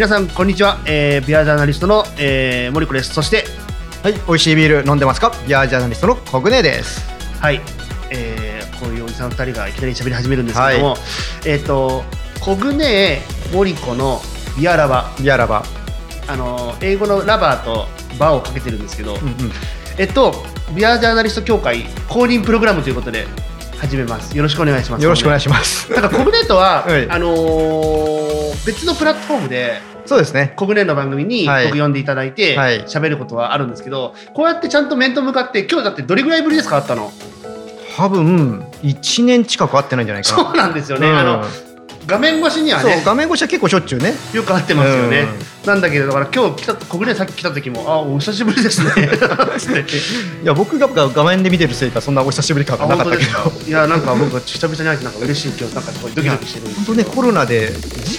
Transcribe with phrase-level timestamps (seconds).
[0.00, 3.12] 皆さんこんにちは、えー、ビアジャーナリストの、えー、森子です。
[3.12, 3.44] そして
[4.02, 4.14] はい。
[4.14, 5.30] 美味しいビール飲んでますか？
[5.46, 7.06] ビアジャーナリストのコグネです。
[7.38, 7.60] はい、
[8.10, 10.98] えー、こういうおじさん二人がいきなり喋り始めるんですけども、はい、
[11.44, 12.02] えっ、ー、と
[12.40, 13.20] コグネ
[13.52, 14.22] 森子の
[14.58, 15.10] ビアラバ。
[15.20, 15.64] ビアラバ。
[16.28, 17.86] あの英語のラバーと
[18.18, 19.34] バーをかけてるんですけど、うんうん、
[19.98, 20.32] えっと
[20.74, 23.26] ビアジャーナリスト協会公認プログラムということで
[23.76, 24.34] 始めます。
[24.34, 25.04] よろしくお願いします。
[25.04, 25.92] よろしくお願いします。
[25.92, 30.54] なんかコグネットは、はい、あのー、別のプラットフォームでそうですね。
[30.56, 37.12] 国連の番組に僕呼んでいただいて喋、はい、ることはあるんですけど、こうやってちゃんと面と向かって今日だってどれぐらいぶりですかあったの？
[37.96, 40.44] 多分1年近く会ってないんじゃないかな。
[40.44, 41.08] そうなんですよね。
[41.08, 41.44] うん、あの
[42.06, 48.90] 画面越しにはね画面越しは結構しょっちゅうねよく会ってますよね、うん、なんだけどだから今日来た国連さっき来た時もあお久しぶりですね。
[50.42, 53.52] いや僕が画面で見てるせいかそんなお久しぶり感がなかったけど。
[53.66, 57.74] いやなんか僕は久々に会えてなんか嬉しい今日なんかドキドキしてる本当ねコロナで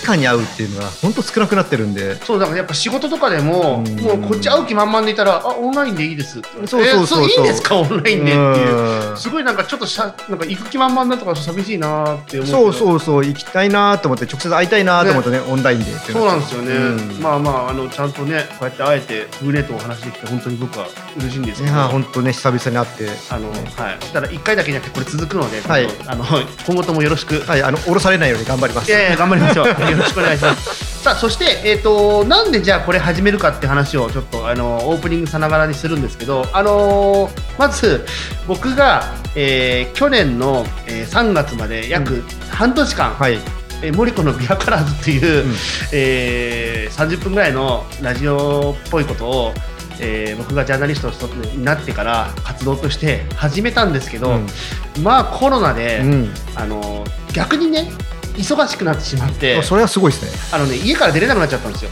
[0.05, 2.23] 直に会うっていうのが本当少なくなってるんで。
[2.23, 7.75] そうだからやっぱ仕事とかでも、うん、もうこっち会う気満々でいたらあオンラインでいいですそうそうそういいんですか？
[7.75, 9.17] オンラインでっていう。
[9.17, 13.25] すごいなんかちょっとしゃなんか行く気満々だとか寂しいなって思うそうそうそう。
[13.25, 20.87] 行きたいなと思って直接会いたいなと思ってね、ね、オンラインでそうなんですよね、うん、まあまああのちゃんとねこうやって会えてグレートお話できて本当に僕は
[21.17, 21.73] 嬉しいんですけど。
[21.73, 23.09] いや本当ね久々に会って。
[23.29, 23.99] あの、ね、はい。
[24.13, 26.25] ただ一回だけじゃなくてこれ続くので、はい、あの
[26.65, 27.39] 今後ともよろしく。
[27.41, 28.89] はいあの降ろされないように頑張ります。
[28.89, 29.67] いやいや頑張りましょう。
[29.67, 30.91] よろしくお願いします。
[31.01, 38.05] さあそしてえっ、ー、となんでじゃあこれ始めるかって話をちょっとあのオープニングさながらにするんですけどあのー、まず
[38.47, 43.39] 僕が、えー、去年の、えー、3月まで約半年間、うんはい
[43.81, 45.53] えモリコのビアカラーズっていう、うん、
[45.91, 49.53] えー、30分ぐらいのラジオっぽいことを、
[49.99, 57.03] えー、僕がジャーナリストになってから活動として始めたんですけど、うん、まあコロナで、うん、あの
[57.33, 57.91] 逆にね
[58.35, 60.31] 忙しくなってしまってそれはすごいですね。
[60.53, 61.91] あのね家から出れなくなっちゃったんですよ。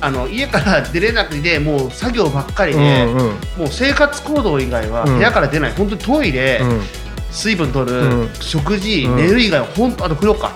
[0.00, 6.80] あの家から出れなくてもう作業ばっかりで、うんうん、もう生活行動以外は部屋から出ない、うん、本当にトイレ、うん
[7.30, 10.52] 水分取る、うん、食事、寝る以外は本当あと風呂か、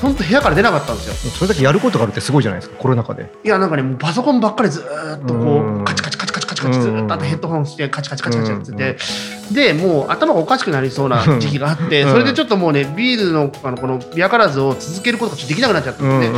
[0.00, 1.32] 本当部屋から出なかったんですよ。
[1.32, 3.30] それだけやることがあるってすごいじゃないですかコロナ禍で。
[3.44, 8.96] いやなんかねパソコンばっかりずっとこう、カチカチカチカチカチカチずっとあとヘッドホンしてカチカチカチカチやってて、
[9.52, 16.30] でもう頭がおかしくなりそうな時期があって、それでちょっともうねビールのあのこのビアカラーズを続けることができなくなっちゃったんで、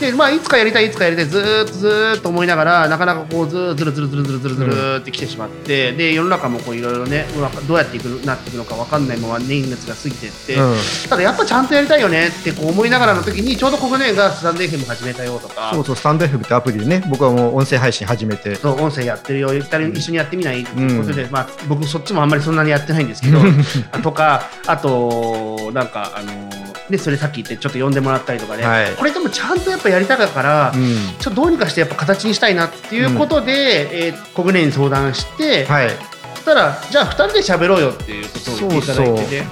[0.00, 7.26] でまあ、いつかやりたいいつかやりたいずっとずっと思いながらなかなかこうずずるずるずるずるずるずるってきてしまって、うん、で世の中もいろいろね
[7.66, 10.76] どうやっていくなっていくのか分かんないまま年月が過ぎていって、うん、
[11.08, 15.70] ただやっぱちゃんとやりたいよねってこう思いながらの時にちょうどここねがスタンド FM 始めたよとか。
[15.72, 18.56] そうそうスタンド FM ってアプリでね僕はもう音声配信始めて。
[18.56, 23.38] そう音声やってるよ一緒にやってみないっていうことで、うん、まあ、僕そっちもあんまりそんなにやってないんですけど
[24.02, 35.90] とかあとなんかあのでそれさっき言ってちょっと呼んでもらったりとかね、はい、これでもちゃんとやっぱやりたかったから、うん、ちょっとどうにかしてやっぱ形にしたいなっていうことで、うん、えー、小舟に相談して、はい、
[36.34, 39.46] そしたらじゃあ2人で喋ろうよっていうことを言っていただいてね。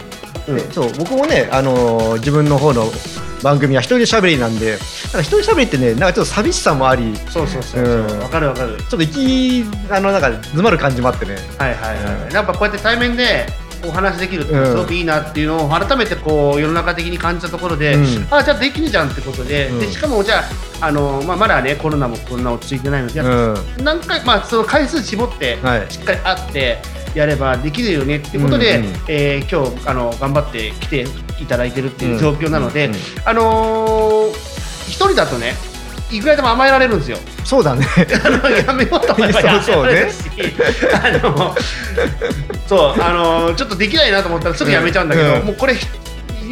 [0.46, 2.84] うん、そう僕もね、あのー、自分の方の
[3.42, 4.78] 番組は一人で喋りなんで、なん
[5.12, 8.26] か一人喋りってね、なんかちょっと寂しさもあり、そうそうそうわ、う。
[8.26, 8.76] ん、かるわかる。
[8.78, 11.36] ちょっと息あのなんか詰まる感じもあってね。
[11.58, 12.14] はいはいはい。
[12.28, 13.46] うん、やっぱこうやって対面で
[13.86, 20.40] お話できるってすごくいいなっていうのを改めてこう世の中的に感じたところで、うん、あじゃあできるじゃんってことでうん、でしかもじゃ
[20.80, 25.58] ああの、まあ、まだねコロナもこんな落ち着いてないので、うん、何回、まあ、その回数絞って
[25.88, 26.78] しっかり会って
[27.14, 31.06] やればできるよねっていうことで、うんうん、えー、今日あの頑張って来て
[31.40, 32.90] いただいてるっていう状況なので、
[33.24, 34.30] あのー、
[34.88, 35.54] 一人だとね
[36.16, 37.18] いくらでも甘えられるんですよ。
[37.44, 37.86] そうだね。
[38.24, 40.20] あ のやめようと思えばやめられるし、
[40.92, 41.54] あの
[42.66, 45.74] そうあのちょっとできないなと思ったらすぐやめちゃうんだけど、うん、もうこれ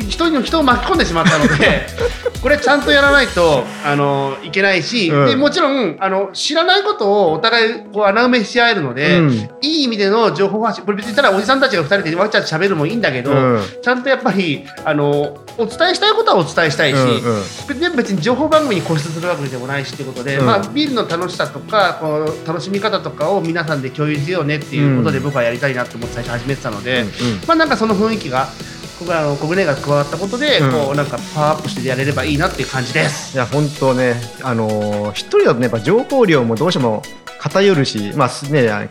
[0.02, 1.86] 一人の人を巻き込んでしまったので
[2.42, 27.04] これちゃんとやらないとあのいけないし、うん、でもちろんあの知らないことをお互いこう穴埋めし合えるので、うん、いい意味での情報発信これ別に言ったらおじさんたちが2人でわちゃわちゃ喋るもいいんだけど、うん、ちゃんとやっぱりあのお伝えしたいことはお伝えしたいし、うんうん、別に情報番組に固執するわけでもないしってことで、まあ、ビールの楽しさとかこう楽しみ方とかを皆さんで共有しようねっていうことで僕はやりたいなと思って最初始めてたので、
[27.46, 33.34] まあなんかその雰囲気が僕あの小舟が加わったことで、うん、こうなんかパワーアップしてやれればいいなっていう感じです。
[33.34, 37.02] いや本当ねあのー、一人だとねやっぱ情報量もどうしても
[37.38, 38.88] 偏るしまあね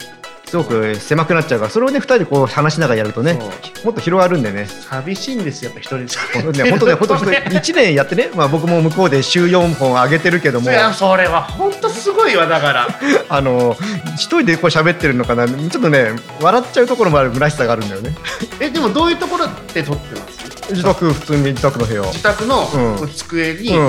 [0.51, 3.39] すごく狭くなっちゃうからそれをね2人でこう話しながらやるとね
[3.85, 4.65] もっと広がるんでね。
[4.67, 6.63] 寂しいんですよやっぱ一人で。
[6.65, 10.69] ね本当ね本当 1年やってね、まあ、僕も向こうで週4本上げてるけども。
[10.69, 12.87] いやそれは本当すごいわだから。
[13.29, 13.77] あの
[14.15, 15.47] 一人でこう喋ってるのかな。
[15.47, 16.11] ちょっとね
[16.41, 18.13] 笑っちゃうところもある虚しさがあるんだよね。
[18.59, 20.40] えでもどういうところで撮ってます？
[20.71, 22.01] 自宅普通に自宅の部屋。
[22.03, 22.67] 自宅の
[23.01, 23.09] うん。
[23.09, 23.81] 机に、う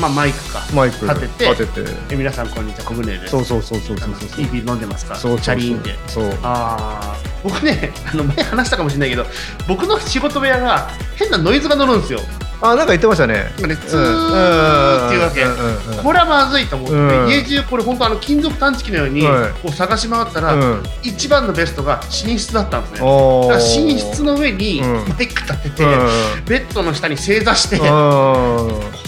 [0.00, 1.90] まあ、マイクかマイク立てて立てて。
[2.10, 3.30] え皆さんこんにちはこぐねえです。
[3.30, 4.40] そうそうそうそうそうそう。
[4.40, 5.14] いいビール飲んでますか？
[5.14, 6.30] そうそうチャリーンってそう。
[6.42, 9.26] ああ僕ねあの前話したかもしれないけど
[9.68, 12.20] 僕の仕事部屋が変なノイズが乗るんですよ
[12.62, 13.34] あなんか言ってましたね。
[13.34, 17.28] なんかねツーっていうわけ、これはまずいと思って、うん。
[17.28, 19.52] 家中これ本当あの金属探知機のようにはい。
[19.60, 20.82] こう探し回ったら、うん。
[21.02, 22.98] 一番のベストが寝室だったんですね。
[23.00, 25.08] だおから寝室の上にうん。
[25.08, 27.88] マイク立てて、うんベッドの下に正座して、こう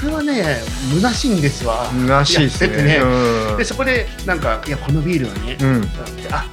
[0.07, 0.57] れはね
[0.95, 1.91] 虚しいんですわ。
[1.93, 3.01] んらしいですね。
[3.57, 5.89] でそこでなんかいやこのビールはね、うん。
[6.31, 6.45] あ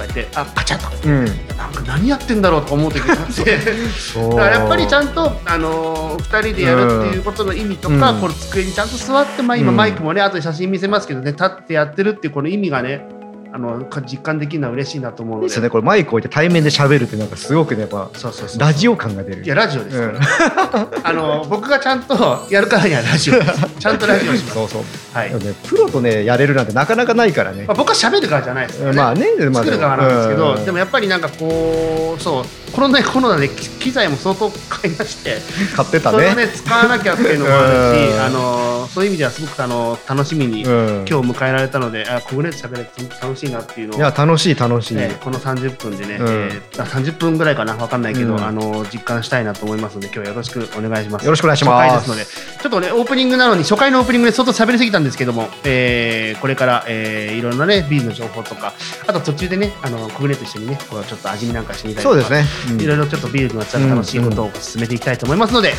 [0.00, 0.90] こうやってあカチャッと。
[0.90, 1.24] かうん。
[1.56, 3.56] なんか何やってんだろうとか思う時があって。
[3.56, 8.20] だからやっぱりちゃんと、あのー、2人でやるっていうことの意味とか、うん。
[8.20, 9.76] この机にちゃんと座って、まあ、今うん。
[9.76, 13.19] マイクもね後で写真見せますけどね立ってやってるっていうこの意味がね
[13.52, 15.46] あのか実感できるのは嬉しいなと思うので。
[15.46, 15.70] いいですよね。
[15.70, 19.44] これマイク置いて対面で喋るってなんかすごくねやっぱそうそうラジオ感が出る。
[19.44, 20.12] いやラジオですうん。
[20.14, 23.66] から、あの僕がちゃんとやるからにはラジオです。
[23.80, 24.54] ちゃんとラジオします。
[24.54, 24.82] そうそう。
[25.12, 27.64] はい、ねプロとねやれるなんてなかなかないからね。
[27.66, 30.64] まあ、僕は喋る側じゃないですよね、まあねまあ作る側なんですけど、うん。
[30.64, 35.38] でもやっぱりなんかこうそうコロナコロナで機機材も相当買いまして
[35.74, 37.62] 買ってたそれをねね使わなきゃっていうのもあ
[37.92, 38.20] るし、うん。
[38.20, 41.06] あのそういう意味ではすごくあの楽しみに、うん。
[41.08, 46.26] 今日迎えられたのであ小舟で喋れて楽しいなっていうのをいや楽しい楽しい、えーこの30分でね、うん。
[46.26, 48.44] えーあ30分ぐらいかな分かんないけど、うん。
[48.44, 51.24] あの実感したいなと思いますので今日はよろしくお願いします。
[51.24, 58.72] よろしくお願いしますちょっとねオープニングなのに初回のオープニングで相当喋りすぎたんですけども、えーこれから、えーいろんなねビールの情報とか
[59.06, 62.80] あと途中でねあの小舟と一緒にねこうちょっと味見なんかしてみたりとかそうですね、うん。
[62.82, 65.72] いろいろちょっとビールの楽しいことを進めていきたいと思いますので、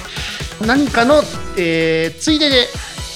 [0.66, 1.22] 何かの、
[1.58, 2.68] えーついでで、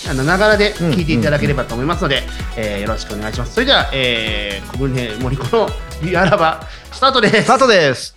[0.10, 2.24] あのながらで聞いていただければと思いますので、
[2.58, 3.54] えーよろしくお願いします。
[3.54, 5.68] それでは、えー、小舟森子の
[6.04, 7.44] ビアラバスタートです。
[7.44, 8.15] スタートです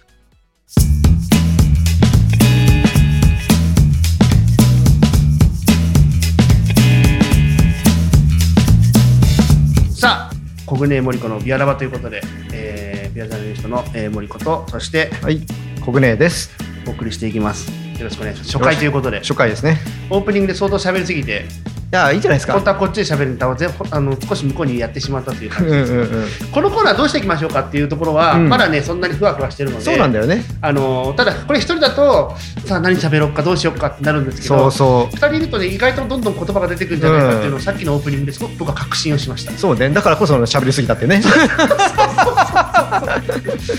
[10.69, 12.21] 小舟森子のビアラバということで、
[12.53, 15.41] えー、ビアジャーナリストの、えー、森子と、そしてはい
[15.81, 16.51] 小舟です
[16.87, 17.71] お送りしていきます。
[17.99, 18.53] よろしくお願いします。
[18.53, 19.79] 初回ということで、初回ですね
[20.11, 22.53] オープニングで相当喋りすぎて、いやいいんじゃないですか。
[22.53, 25.93] 本当はこっちで喋るネタを全部あの少し向こうにやってしまったという感うんじです。
[25.93, 28.49] うんうんこのコーナーどうしていきましょうかっていうところは、うん。
[28.49, 30.45] まだねそんなにふわふわしてるのでそうなんだよね。
[30.61, 32.35] あのただこれ一人だと
[32.67, 35.17] さあ何喋ろうかどうしようかってなるんですけそどうそう。
[35.17, 39.53] 二人いるとね意外とどんどん言葉が出てくるんじゃないかっていうのを、さっきのオープニングですごく僕は確信をしました。
[39.53, 39.89] そうね。
[39.89, 41.23] だからこそ喋りすぎたってね。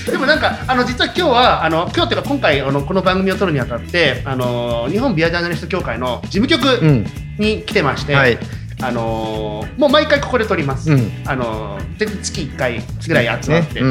[0.09, 7.05] でもなんかあの実は今日はあの今日っていうか今回あのこの番組を撮るにあたってあの日本ビアジャーナリスト協会の事務局うん
[7.39, 8.37] に来てまして、はい。
[8.81, 11.11] あのもう毎回ここで撮ります、うん。
[11.25, 13.81] あので月1回ぐらい集まって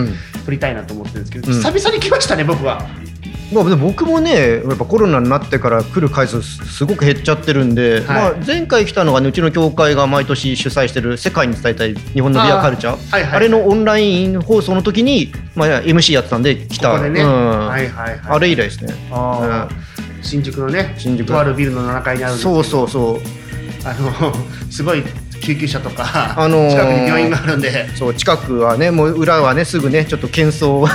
[0.46, 1.54] 撮りたいなと思ってるんですけど、うん。
[1.58, 2.86] 久々に来ましたね僕は。
[3.52, 12.94] まあ、僕もねやっぱコロナになってから来る回数すごく減っちゃってるんで、まあ、前回来たのが、ね、うちの協会が毎年主催してる世界に伝えたい日本のビアカルチャー。
[12.94, 16.94] あ,、はいはいれのオンライン放送の時に、まあ、MC やってたんで来た。
[16.94, 18.94] あれ以来ですね。
[19.10, 19.88] あー。
[20.22, 21.26] 新宿のね、新宿。
[21.26, 23.37] とあるビルの7階にあるそうそうそう
[23.90, 24.34] あの
[24.70, 25.02] すごい
[25.48, 30.86] 救急車とか、あのー近くに病院があるんで、そう近くはねもう裏はねすぐねちょっと喧騒。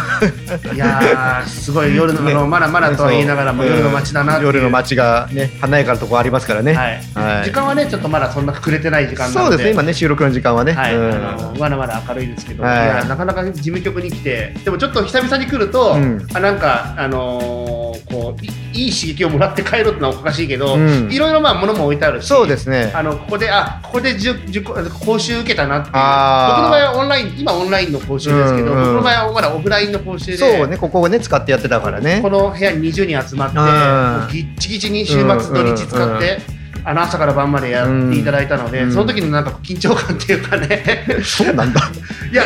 [0.76, 2.34] いやー、すごい 夜の、ね。
[2.36, 4.40] まだまだとは言いながらも、夜の街だな。
[4.40, 6.74] 夜の街がね華やかなとこありますからね。
[6.74, 7.02] はい。
[7.16, 7.46] はい。
[7.46, 9.28] 時間はね、ちょっとまだそんな暮れてない時間。
[9.30, 11.14] そうですね今ね収録の時間はね、はい、うん。
[11.14, 13.08] あのまだまだ明るいですけど、はい。
[13.08, 16.28] なかなか事務局に来て、でもちょっと久々に来ると、うん。
[16.34, 17.74] あなんか、あのー
[18.14, 18.50] こうい
[18.86, 21.12] いい刺激をもらって帰るってのはおかしいけど、うん。
[21.12, 22.92] いろいろまあ物も置いてあるし、そうですね。
[22.94, 24.18] あのここであここで
[24.48, 24.74] 受講
[25.06, 25.94] 講習受けたなっていう。
[25.94, 30.38] 僕の場合はオンライン今オンラインの講習ですけど、うんうん僕の場合はまだオフラインの講習で。
[30.38, 32.20] そうねここをね使ってやってたからね。
[32.22, 34.22] この部屋に20人集まってうん。
[34.22, 36.40] もうぎっちぎちに週末土日使って、
[36.84, 38.92] あの朝から晩までやっていただいたので、うん。
[38.92, 41.06] その時のなんか緊張感っていうかね。
[41.24, 41.92] そうなんだ。
[42.32, 42.44] いや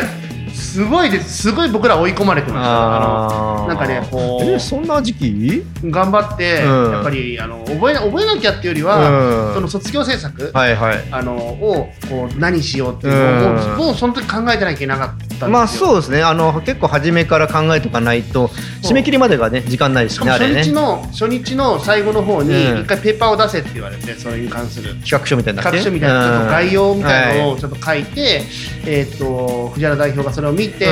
[0.58, 1.42] すごいです。
[1.42, 2.96] すごい僕ら追い込まれてました。
[2.96, 5.64] あのなんかねこうえそんな時期？
[5.84, 6.92] 頑張って、うん。
[6.92, 9.54] やっぱりあの覚えな覚えなきゃっていうよりは、うん。
[9.54, 11.04] その卒業制作、はいはい。
[11.10, 13.78] あのをこう何しようっていうのを、もううん。
[13.78, 15.48] もうその時考えてなきゃいけなかったんですよ。
[15.48, 16.22] まあそうですね。
[16.22, 18.50] あの結構初めから考えとかないと
[18.82, 22.80] 締め切りまでがね時間ないしねあれね日の、初日の最後の方にうん。
[22.82, 24.94] 一回ペーパーを出せって言われてそれに関する。
[24.96, 28.42] 企画書みたいな企画書みたいなちょっと概要みたいなのををちょっと書いて、
[28.86, 30.88] えっ、と藤原代表がそれを見て、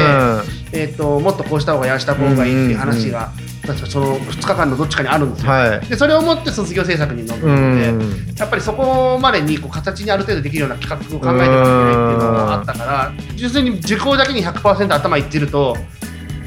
[0.72, 3.32] えっ、ともっとこうした方がやあした方がいいっていう話が、
[3.66, 5.50] 確かその2日間のどっちかにあるんですよ。
[5.50, 5.88] はい。
[5.88, 8.36] でそれをもって卒業制作に臨うむので、ん。
[8.36, 15.76] やっぱりそこまでにこう形にある程度できるような企画を考えていかなきゃいけないっていうのがあったから純粋に受講だけに100%頭いってると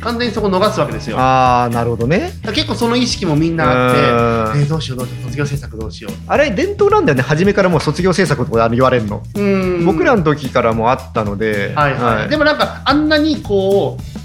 [0.01, 1.17] 完全にそこ逃すわけですよ。
[1.17, 2.31] ああなるほどね。
[2.53, 6.13] 結構その意識もみんなあって、えー、どうしようどうしよう卒業制作どうしよう。
[6.27, 7.23] あれ伝統なんだよね。
[7.23, 9.23] 初めからもう卒業制作とか言われるの。
[9.35, 9.85] うん。
[9.85, 11.93] 僕らの時からもあったので、はい。
[11.93, 14.18] はい、でもなんかあんなにこう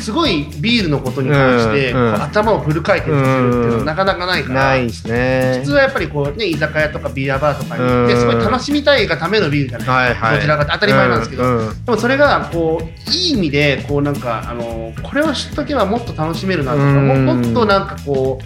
[0.00, 5.58] すごいビールのことに関して、うん頭をフル回転させるっていうのはなかなかないから、ないですね。
[5.60, 8.20] 普通はやっぱりこう、ね、居酒屋とかビールバーとかに行って、うん。
[8.20, 10.08] すごい楽しみたいがためのビールじゃない。
[10.10, 11.58] ですか、どちらかって当たり前なんですけど、うん。
[11.68, 18.40] うんでもそれがこういい意味でこうなんかあのこれを知っとけばもっと楽しめるなとか、もっとなんかこ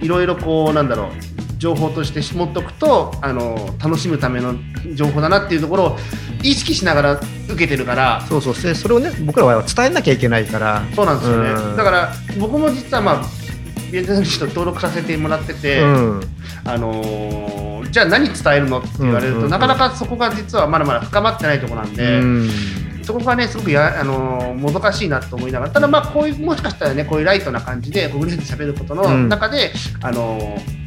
[0.00, 4.56] ういろいろこうなんだろう情報として持っておくとあの楽しむための
[4.94, 5.98] 情報だなっていうところを
[6.42, 8.20] 意識しながら受けてるから。
[8.28, 8.54] そうそう。
[8.60, 10.82] でそれをね僕らは伝えなきゃいけないから。
[10.96, 11.76] そうなんですよね、うん。
[11.76, 13.22] だから僕も実はまあ
[13.92, 16.20] ビエンナビと登録させてもらってて、うん。
[16.64, 19.50] あのーじゃあ何伝えるのって言われると、うんうんうん。
[19.50, 22.50] なかなかそこが実はまだまだ深まってないところなんで、うん。
[23.04, 29.28] そこがねすごくや、あのーもどかしいなと思いながらただまあこういうもしかしたらねこういうライトな感じでこう嬉しく喋ることのうん。
[29.28, 30.82] 中で、あのー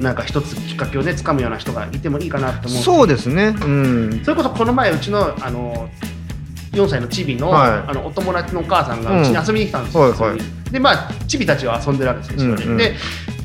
[0.00, 2.82] なんか一つきっかけをね掴むような人がいてもいいかなと思う。
[2.82, 3.54] そうですね。
[3.60, 4.20] うん。
[4.24, 5.88] それこそこの前うちの、あの
[6.72, 7.70] 4歳のチビの,、はい。
[7.88, 10.30] あのお友達のお母さんがうちに遊びに来たんですよ、うんはい。
[10.30, 10.38] はい
[10.70, 12.76] でまあチビたちは遊んでるわけですよ、うんうん。
[12.76, 12.94] で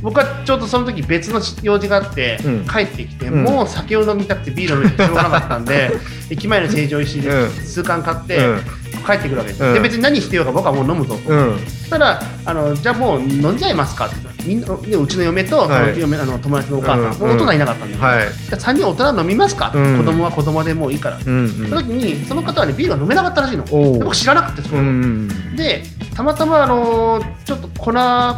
[0.01, 2.65] 僕はちょうどその時別の用事があって、うん。
[2.67, 3.43] 帰ってきて、うん。
[3.45, 5.91] もう酒を飲みたくてビールを飲みたくてしょうがなかったんで
[6.29, 7.50] 駅前の成城石井でうん。
[7.50, 8.60] 数缶買って、うん。
[9.05, 9.74] 帰ってくるわけです、うん。
[9.74, 11.60] で別に何してようか僕はもう飲むぞと、うん。
[11.65, 16.00] そしたらあのじゃあもう飲んじゃいますかってみんなでうちの嫁と、はい。
[16.00, 18.27] 嫁あの友達のお母さん、うん大人いなかったんで、はい。
[18.50, 19.97] じゃあ3人大人飲みますか、うん。
[19.97, 23.63] 子供は子供でもういいから、うんその時にその方はねビールが飲めなかったらしいの。
[24.00, 25.83] 僕知らなくてそれを、うんで
[26.15, 27.91] たまたまあのーちょっと粉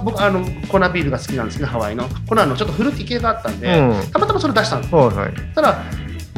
[0.03, 2.05] 僕あの粉ビールが好きなんですけどハワイの。
[2.27, 4.11] 粉のちょっとフルーティー系があったんで、うん。
[4.11, 5.33] たまたまそれ出したんですはいはい。
[5.53, 5.83] たら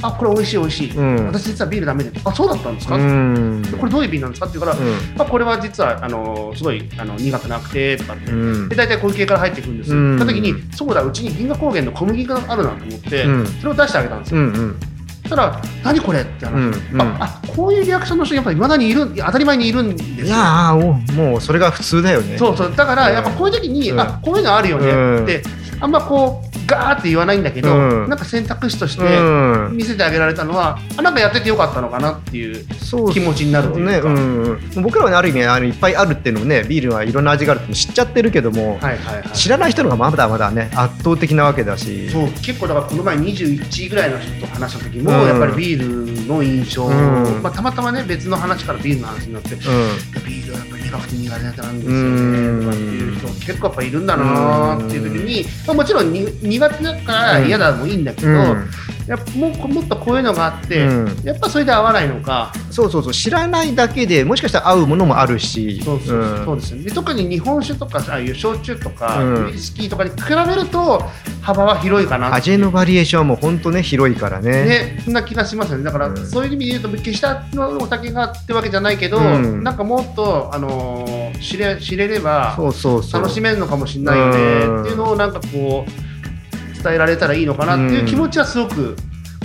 [0.04, 1.26] あこれ美味しい美味しい、うん。
[1.26, 2.12] 私実はビールダメで。
[2.24, 3.64] あそうだったんですか、うん。
[3.80, 4.46] これどういうビールなんですか？
[4.46, 4.92] って言うから、うん。
[5.18, 8.36] まあ、これは実はあのすごいあの苦くなくてとかって、う
[8.66, 8.70] ん。
[8.70, 10.20] で大体こういう系から入ってくるんですよ、うん。
[10.20, 13.48] 時にそうだうちに銀河高原の小麦があるなと思って、うん。
[13.48, 14.80] それを出してあげたんですよ、うんうん。
[15.24, 17.02] そしたら何これって話、うんうん。
[17.02, 20.26] ああこういうリアクションの人やっぱりいまだにいる当たり前にいるんですよ。
[20.28, 22.38] いやーもうそれが普通だよね。
[22.38, 22.76] そうそう。
[22.76, 23.14] だからうん。
[23.16, 24.00] やっぱこういう時に、うん。
[24.00, 25.42] あこういうのあるよねって、
[25.80, 28.10] あんまこうガーって言わないんだけど、うん。
[28.10, 29.78] なんか選択肢としてうん。
[29.78, 33.92] 見せてあげられたのは、あなんかやっててよかったのかなっていうそう気持ちになるというか。
[33.92, 34.60] ね、うん。
[34.76, 39.30] うん、僕らはねある意味あのいっぱいあるっていうのもねビールはいろんな味があるって知っちゃってるけども、はいはいはい。
[39.32, 42.10] 知らない人の方がまだまだね圧倒的なわけだし。
[42.10, 45.28] そう結構だからこの前21ぐらいの人と話した時も、うん。
[45.28, 47.42] やっぱりビールの印象、ん。
[47.42, 49.60] まあ、たまたまね別の話からビールの話になって、うん。
[49.60, 58.70] ビールはやっぱり苦くて苦手なんですよねうんとかっていう人結構やっぱいるんだなっていう時に、まあ、もちろんに苦手だから嫌だもいいんだけど、うん。
[59.08, 61.22] やっぱもうもっとこういうのがあって、うん。
[61.24, 62.52] やっぱそれで合わないのか。
[62.72, 65.82] そうそうそう知らないだけでもしかしたら合うものもあるし。
[65.84, 66.46] そうそう,、ん。
[66.46, 66.84] そうですよね。
[66.84, 69.46] で特に日本酒とかああいう焼酎とか、うん。
[69.48, 71.04] ウイスキーとかに比べると
[71.42, 74.66] 幅は広いかな味のバリエーションはもう本当ね広いからね。
[74.66, 75.84] ね、そんな気がしますよね。
[75.84, 76.28] だから、うん。
[76.28, 79.64] そういう意味で言うと、決したのお酒がってわけじゃないけど、うん。
[79.64, 83.22] なんかもっと、あのー知れ知れればそうそうそう。
[83.22, 86.07] 楽しめるのかもしれないよねうんっていうのをなんかこう
[86.88, 88.96] 伝えられたらいいのかなっていう気持ちはすごく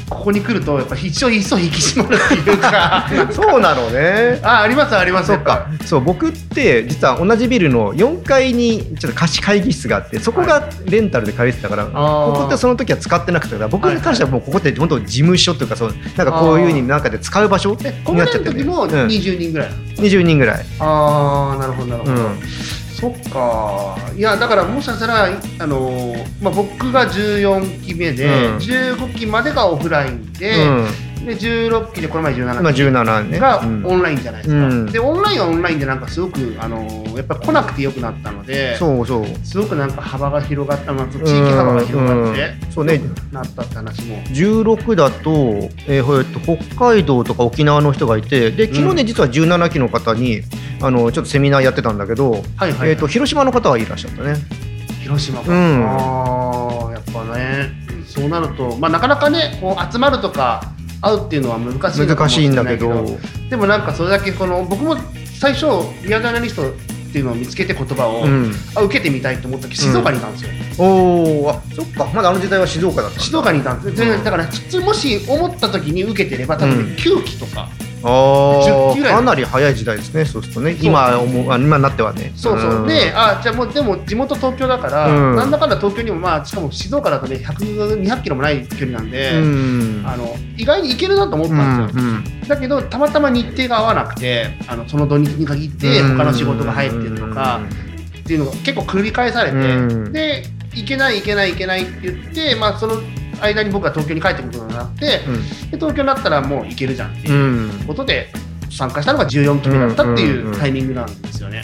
[0.09, 3.09] ここに来るとやっぱ一層一層引き締まるっていうか。
[3.33, 4.39] そうなのね。
[4.43, 5.29] あありますあります。
[5.29, 5.67] そっか。
[5.87, 11.91] そう僕って実は同じビルの4階にちょっと貸し会議室があってそこがレンタルで借りてたから、ー。
[11.91, 22.39] ここってその時は使ってなくてだから僕に関してはもうここって本当事務所というかそうなんかこういう中で使う場所になっちゃってね、もうん、20人ぐらい、20人ぐらい、ああなるほどなるほど、うん、
[23.02, 23.97] そっか。
[24.16, 28.56] いやだからもしかしたらあのーまあ、僕が14期目で、うん。
[28.59, 30.68] 15期までがオフラインで,、
[31.25, 34.87] で16期でこの前うん、今17期17ねがうんオンラインじゃないですか、うん。
[34.87, 39.26] でオンラインはオンラインでなんかすごく、あのーやっぱ来なくてよくなったのでそうそう。
[39.45, 42.73] すごくなんか幅が広がった、まあ、地域幅が広がって、うん。
[42.73, 43.00] そうね。
[43.31, 44.17] なったって話も。
[44.25, 45.31] 16だと,、
[45.87, 50.43] えーほえっと北海道とか沖縄の人がいてで昨日ね、うん実は17期の方に
[50.81, 52.91] あのちょっとセミナーやってたんだけど、はいはい、はい。
[52.91, 54.37] えー、と広島の方はいらっしゃったね。
[55.02, 55.85] 広島か、うん。
[55.87, 57.83] ああやっぱね。
[58.07, 63.18] そうなると、まあ、なかなかねこう集まるとか会うっていうのは難しい難しいんだけど。
[63.50, 64.97] でもなんかそれだけこの僕も
[65.38, 65.66] 最初
[66.06, 66.75] リアルジャーナリストっ
[67.12, 72.06] ていうのを見つけて言葉を、うん、あ受けてみたいと思った時静岡にいたんですよ、おおあそっか。
[72.14, 76.97] まだあの時代は静岡だった静岡にいたんですでだから普通もし思った時に受けてれば多分、ねうん。
[76.97, 80.25] 9期とかあ10期ぐらいあかなり早い時代ですね。
[80.25, 80.76] そうするとね。
[80.80, 82.32] 今思今になってはね。
[82.37, 82.87] そうそう、ん。
[82.87, 85.37] であじゃあもうでも地元東京だから、うん。
[85.37, 90.02] なんだかんだ東京にもまあしかも静岡だとね100200キロもない距離なんで、うん。
[90.06, 92.49] あの意外に行けるなと思ったんですよ、うん。
[92.49, 96.16] だけどたまたま日程が合わなくてあのその土日に限ってうん。
[96.16, 97.61] 他の仕事が入ってるとか
[98.21, 100.12] っていうのが結構繰り返されて、うん。
[100.12, 100.44] で
[100.75, 102.94] 行けない行けない行けないって言って、まあ、その
[103.43, 105.21] 間に僕は東京に帰ってくることになって、で
[105.73, 108.33] 東京になったらもう行けるじゃんってういうんことで
[108.71, 111.63] 参加したのが14期目だったっていうタイミングなんですよね。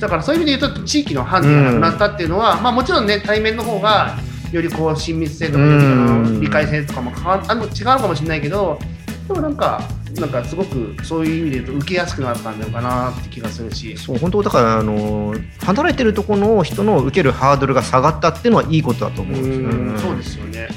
[0.00, 4.18] だからそういう意味で言うと地域のハンデがなくなったっていうのは、まあ、もちろんね対面の方が
[4.52, 8.78] よりこう親密性とか、うん理解性とかも変わあの違うかもしれないけど
[9.26, 9.82] でもなんか
[10.20, 13.96] なんかすごくそういう意味で言うと受けやすくなったんだよかなって気がするし。
[13.96, 15.34] そう本当だからあの
[15.64, 20.68] 離れてるところの人の受けるハードルが下がったっていうのはいいことだと思うんですようんそうですよね。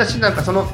[0.00, 0.66] だしなんかその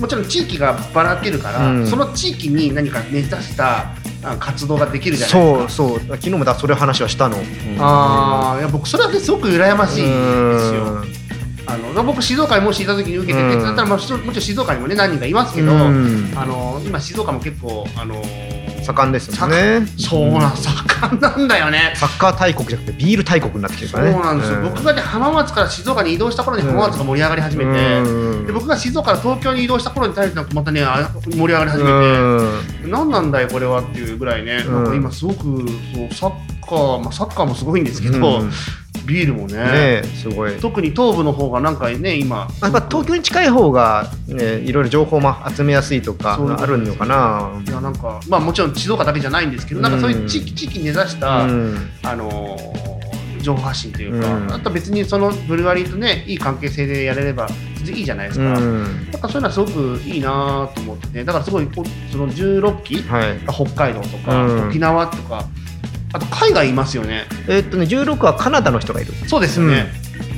[0.00, 1.86] もちろん地域がばらけるから、うん。
[1.86, 3.92] その地域に何か根ざした
[4.22, 5.70] あ活動ができるじゃないですか。
[5.70, 6.08] そうそう。
[6.08, 7.36] 昨日もだそれ話はしたの、
[7.80, 10.84] ああいや僕それはねすごく羨ましいんですよ。
[10.84, 11.04] うん。
[11.66, 13.62] あの僕静岡にもしいた時に受けてて、うん。
[13.62, 16.32] だったらまあもちろん静岡にもね何人かいますけど、うん。
[16.36, 18.22] あの今静岡も結構あの
[18.94, 19.86] 盛んですよね。
[19.98, 21.92] そうなん盛んなんだよね。
[21.96, 24.20] サッカー大国じゃなくてビール大国になってきてるそうからね。
[24.20, 28.46] なんですよ、僕がね浜松から静岡に移動した頃に浜松が盛り上がり始めて、うん。
[28.46, 31.96] で僕が静岡から東京に移動した頃に対してまたねあ盛り上がり始めて、
[32.84, 32.90] うん。
[32.90, 34.86] 何なんだよこれはっていうぐらいね、うんなん。
[34.86, 35.38] か今すごく
[35.94, 36.32] そうサッ
[36.66, 38.52] カー、まあ、サッカーもすごいんですけど、うん
[39.08, 40.56] ビールもねねすごい。
[40.58, 42.48] 特に東部の方がなんかね今。
[42.60, 47.62] やっぱ東京に近い方が、ね、いろいろ情報も集めやすいとかあるのかな。
[47.66, 51.90] いやなんかまあもちろん静岡だけじゃないんですけど、なんかそういう地域地域に根ざした、うん。
[52.02, 52.98] あのー
[53.40, 54.52] 情報発信というか、うん。
[54.52, 57.48] あと別にそのブルワリーとねいい関係性でやれれば
[57.86, 58.82] いいじゃないですか、うん。
[59.12, 63.38] なんかそういうのはすごくいいなと思っててだからすごいこその16期はい。
[63.46, 64.68] 北海道とか、うん。
[64.68, 65.44] 沖縄とか
[66.12, 67.26] あと海外いますよね。
[67.48, 69.12] えーっとね、16はカナダの人がいる。
[69.26, 69.92] そうですよね、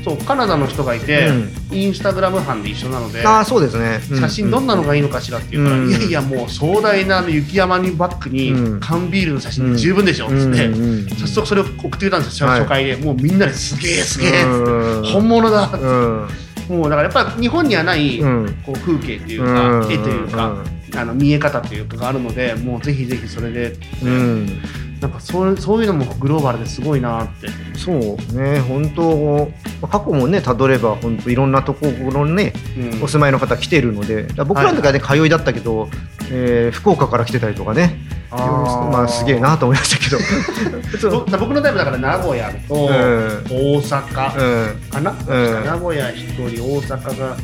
[0.05, 1.53] そうカナダの人がいて、うん。
[1.71, 4.01] インスタグラム班で一緒なのでああ、そうですね。
[4.19, 5.91] 写真どんなのがいいのかしらって言うから、うん。
[5.91, 8.81] いやいやもう壮大な雪山にバックにうん。
[8.81, 10.75] 缶ビールの写真で十分でしょっつって、うん。
[10.75, 11.09] うん。
[11.11, 12.61] 早速それを送ってくれたんですよ、はい。
[12.61, 12.97] 初回で。
[12.97, 15.05] もうみんなですげえすげえっつって、うん。
[15.05, 16.29] 本物だ、うん。
[16.69, 18.59] もうだからやっぱ日本にはない、うん。
[18.65, 19.93] こう風景っていうか、うん。
[19.93, 20.57] 絵というか、
[20.97, 24.61] あの見え方というかがあるのでもうぜひぜひそれでうん
[25.01, 27.49] なんかそうそういうのもグローバルですごいなって。
[27.79, 33.03] そうね、本当、まあ過去もね、たどれば、本当いろんなところにね、うん。
[33.03, 35.89] お住まいの方来てるので、僕らの時はね、通いだったけど、
[36.31, 37.99] えー福岡から来てたりとかね、
[38.31, 38.91] あー。
[38.93, 41.11] まあ、すげえなと思いましたけど。
[41.27, 42.53] ぼ僕のタイプだから名古屋。
[42.69, 42.89] とうん。
[42.89, 44.69] 大阪。
[44.69, 44.91] うん。
[44.91, 45.65] かな、ん。
[45.65, 47.37] 名古屋1人大阪が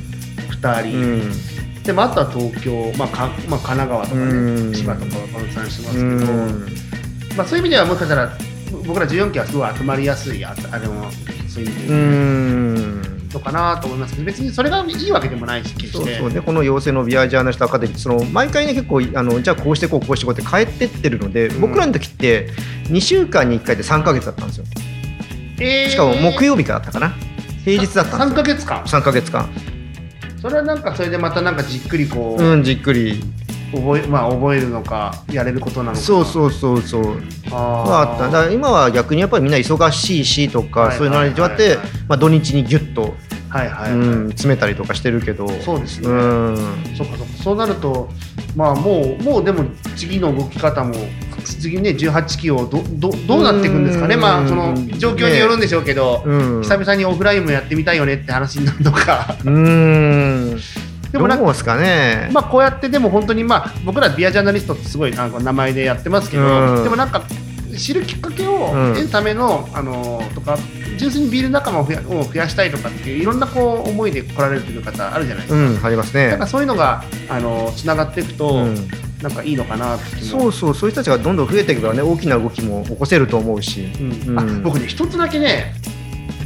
[0.51, 1.83] 2人、うん。
[1.83, 4.73] でもあとは東京、まあかまあ、神奈川とかね、うん。
[4.73, 6.67] 千葉とかは分散してますうけど、ん
[7.37, 8.33] まあ、そういう意味ではもしかしたら
[8.87, 11.11] 僕ら14期はすごい集まりやすいああれも
[11.49, 13.03] そういう意味うでん。
[13.33, 14.15] のかなと思います。
[14.15, 15.99] けど別にそれがいいわけでもないし決して。
[15.99, 16.33] そうそう。
[16.33, 21.61] ね、この養成のビアジャーナリストアカデミーその毎回ね結構あのじゃあこうしてこうこうしてこうって変えてってるので、うん。
[21.61, 22.51] 僕らの時って
[22.85, 24.65] 2週間に1回で3か月だったんですよ。
[25.61, 25.89] えー。
[25.89, 27.15] しかも木曜日からだったかな。
[27.65, 28.43] 平日だったん3ですよ。
[28.43, 28.83] ヶ月間。
[28.85, 29.49] 3か月間。
[30.41, 33.23] それはなんかそれでまたなんかじっくりこう、うんじっくり
[33.77, 36.03] 覚えまあ、覚えるのかやれることなのか。
[36.03, 37.23] そうそうそうそう。
[37.51, 38.25] あはあった。
[38.27, 43.15] だから今は逆にやっぱりみんな忙しいしとか、はいそういうのに味わって、はいはいはいまあ、土日にギュッと、
[43.49, 45.49] はいはい、うん、詰めたりとかしてるけど。
[45.61, 46.57] そうですね、うん。
[46.97, 47.43] そっかそっか。
[47.43, 48.09] そうなると
[48.55, 49.65] まあもうもうでも
[49.97, 50.95] 次の動き方も
[51.45, 54.15] 次ね18期をどどどうなっていくんですかね。
[54.15, 54.21] うん。
[54.21, 56.63] まあその状況によるんでしょうけど、うん。
[56.63, 59.37] 久々にオフラインもやってみたいよねって話になるのか。
[59.45, 60.59] うん
[61.13, 66.83] でもなんかかね、まあこうやってでも本当にまあ僕らビアジャーナリストってすごいなんか名前でやってますけど、うん。
[66.85, 67.23] でもなんか
[67.77, 68.95] 知るきっかけをうん。
[68.95, 70.59] 得るための、あのとか
[70.99, 75.55] 純粋にビール仲間を増やを増やしたいとかっていういろんなこう思いで来られるという方あるじゃないですか。
[75.55, 76.29] うんありますね。
[76.29, 78.89] なんかそういうのがあのつながっていくと、うん。
[79.23, 83.89] なんかいいのかなそうそうそういう人たちがどんどん増えていけばね大きな動きも起こせると思うし、
[84.27, 84.39] うん。
[84.39, 84.63] あうん。
[84.63, 85.75] 僕ね一つだけね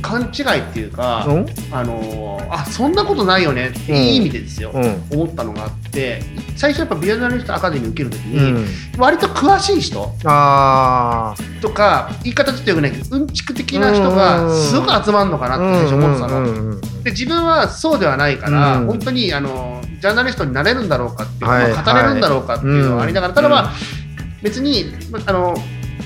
[0.02, 1.46] 勘違いっていうか、うん？
[1.72, 5.04] あのーあそんなことないよねっていい意味でですよ、うん。
[5.10, 6.20] 思ったのがあって
[6.56, 8.66] 最初やっぱビアジャーナリストアカデミー受けるときうに、ん、
[8.98, 16.80] 割と詳しい人あとか言い方ちょっとよくないけどうんちく的な人がすごく集まるのかなって最初思ってたの。
[17.04, 18.86] で自分はそうではないから、うん。
[18.86, 21.72] 本当にあのジャーナリストになれるんだろうかっていうか、はい。
[21.72, 24.42] まあ語れるんだろうかっていうのはありながら、はいただまあ、うん。
[24.42, 25.54] 別にまああの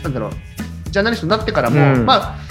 [0.02, 0.30] なんだろう
[0.90, 2.06] ジャーナリストになってからも、うん。
[2.06, 2.43] まあ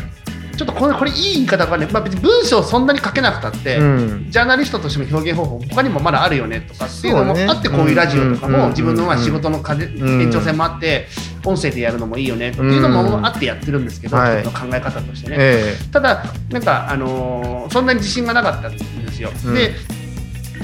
[0.55, 4.25] ちょっとこれこれいい言い方がね、まあ、別に文章をそんなに書けなくたって、うん。
[4.29, 8.53] ジャーナリストとしての表現方法他にもまだあるよねとかっていうのもあってこういうラジオとかうん。
[8.53, 10.21] も自分のまあ仕事の風ん。
[10.21, 11.07] 延長線もあって
[11.43, 14.37] 音声でやるのもいいよねっていうのもあってやってるんですけど、はい。
[14.37, 15.35] 自分の考え方としてね。
[15.39, 15.77] え。
[15.91, 19.29] ただなんか、あのーそんなに自信がなかったんですよ。
[19.45, 19.55] うん。
[19.55, 19.73] で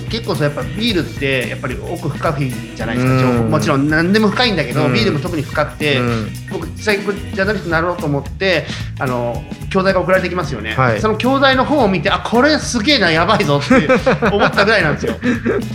[0.09, 3.51] 結構そうやっぱビールってやっぱり奥深いじゃないですか、うん。
[3.51, 4.93] もちろん何でも深いんだけど、うん。
[4.93, 6.29] ビールも特に深くえて、うん。
[6.51, 8.65] 僕実際ジャーナリストになろうと思って
[8.99, 11.01] あの教材が送られてきますよね、はい。
[11.01, 13.87] その教材の本を見てあこれすげえなやばいぞって
[14.31, 15.15] 思ったぐらいなんですよ。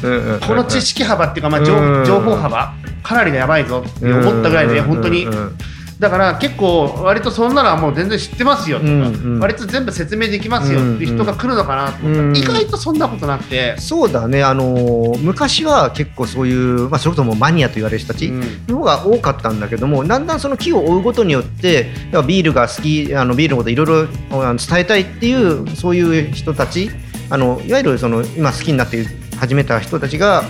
[0.02, 2.04] うんうんこの知識幅っていうか、まあ、情うん。
[2.04, 5.56] 情報幅かなりやばいぞって思ったぐらいで本当にうんうん
[5.98, 9.40] だから結構割とそんなのはもう全然知ってますよとか、うんうん。
[9.40, 12.22] 割と全部説明できますよっていう人が来るのかなと思った。
[12.22, 12.36] ら、うん。
[12.36, 18.40] 意外とそんなことなくて、そうだね、あのー昔は結構そういう、まあ、それこそもうマニアと言われる人たちうん。
[18.66, 21.90] の方が多かったんだけども、だんだんその木を追うことによって、
[22.26, 26.90] ビールが好き、あのビールのこといろいろ伝えたいっていう、そういう人たち、
[27.30, 29.06] あのいわゆるその今好きになって
[29.38, 30.44] 始めた人たちが、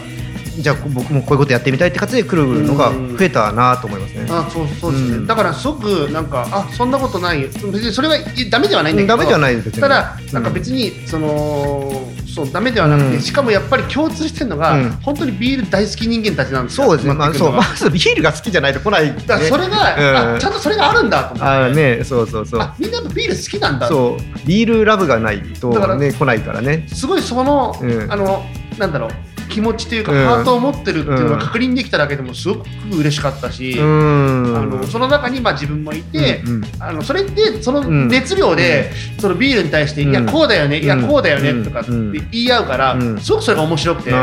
[0.57, 4.27] じゃあ僕もこういうことやってみたいって形で来るのが増えたなと思いますね。
[4.31, 5.27] あそうそうですね、うん。
[5.27, 8.17] だからすごくなんかあそんなことない別にそれは
[8.51, 9.17] ダメではないんだけど。
[9.17, 10.33] ダメではないですただうん。
[10.33, 13.21] なんか別にそのそうダメではなくて、うん。
[13.21, 14.91] しかもやっぱり共通してるのが、うん。
[15.03, 16.87] 本当にビール大好き人間たちなんですよ。
[16.87, 21.45] そうですね、まあ、そう集まずビールが好きじゃないと来ない、ね、だそれが、ちゃんとそれがあるんだと思って。
[21.45, 22.61] あね、そうそうそう。
[22.61, 23.89] あみんなビール好きなんだ。
[23.89, 24.47] そう。
[24.47, 26.87] ビールラブがないとね来ないからね。
[26.93, 28.13] すごいその、うん。
[28.13, 28.45] あの
[28.79, 29.11] なんだろう
[29.55, 30.25] 気持ちというか、うん。
[30.27, 32.67] ハートを持ってるっていうのが確認できただけでもすごく
[32.99, 34.57] 嬉しかったし、うーん。
[34.57, 36.65] あのその中にまあ自分もいて、うんうん。
[36.81, 38.09] あのそれってそのうん。
[38.09, 40.11] 熱量で、そのビールに対して、うん。
[40.11, 42.13] いやこうだよね、いやうんこうだよねとかってうん。
[42.13, 43.21] 言い合うから、うん。
[43.21, 44.23] すごくそれが面白くて、なん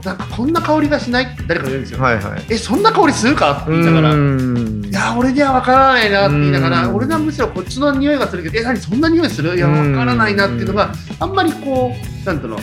[0.00, 2.00] かこんな香りがしないって誰かが言うんですよ。
[2.00, 2.42] はいはい。
[2.48, 3.62] えそんな香りするか？
[3.62, 4.14] って言いながら。
[4.14, 9.56] いや俺には分からないなって言いながら、うん俺はむしろこっちの匂いがするけど、え、何そんな匂いする？
[9.56, 12.58] いや、分からないなっていうのが、あんまりこう、なんていうの、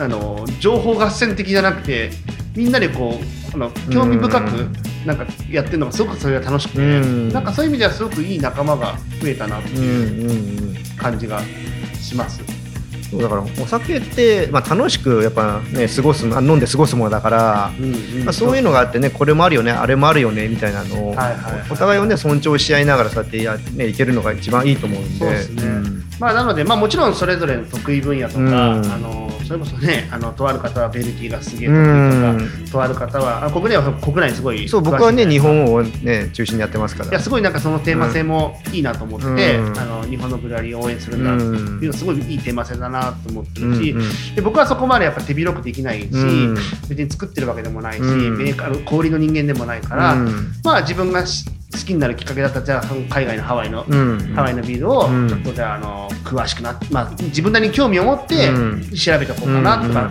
[0.00, 2.10] あの情報合戦的じゃなくて、
[2.56, 4.68] みんなでこう、あの興味深く
[5.06, 7.28] なんかやってるのがすごくそれが楽しくて、うん。
[7.28, 11.40] なんかそういう意味ではすごくいい仲間が増えたなってうんいう感じが
[12.00, 12.40] します。
[13.10, 18.24] そうだからお酒って、まあ、楽しくやっぱね過ごすあ飲んで過ごすものだから、うんうん。
[18.24, 25.18] まあ、そういうのがあってねこれもあるよねあれもあるよねみたいなのを、はいはいはいお互いをね尊重し合いながらそうやってや、ね、いけるのが一番いいと思うんで。
[25.18, 25.62] そうですね。
[25.64, 28.92] んまあ、なので、まあ、もちろんそれぞれの得意分野とか、うん。
[28.92, 37.10] あのそれこそねあのとある方はベルギーがすげえう得意とか、んとある方はあ国内は国内にすごいそう僕はね日本をね中心にやってますから。
[37.10, 39.76] いやすごいなんかそのテーマ性もいいなと思ってて、うん。
[39.76, 41.42] あの日本のブルワリーを応援するんだって
[41.84, 44.34] いうのすごいいいテーマ性だなと思ってるし、うんうん。
[44.36, 46.16] で僕はそこまでやっぱ手広くできないし、う
[46.52, 46.54] ん。
[46.88, 48.38] 別に作ってるわけでもないし、うん。
[48.38, 50.52] メーカーの小売りの人間でもないから、うん。
[50.62, 54.18] まあ自分がし好きになるきっかけだったらじゃあ海外のハワイの、うん。
[54.34, 55.28] ハワイのビールをうん。
[55.28, 58.90] ちょっとじゃああの詳しくなって、まあ、自分なりに興味を持ってうん。
[58.90, 60.10] 調べておこうかなとか、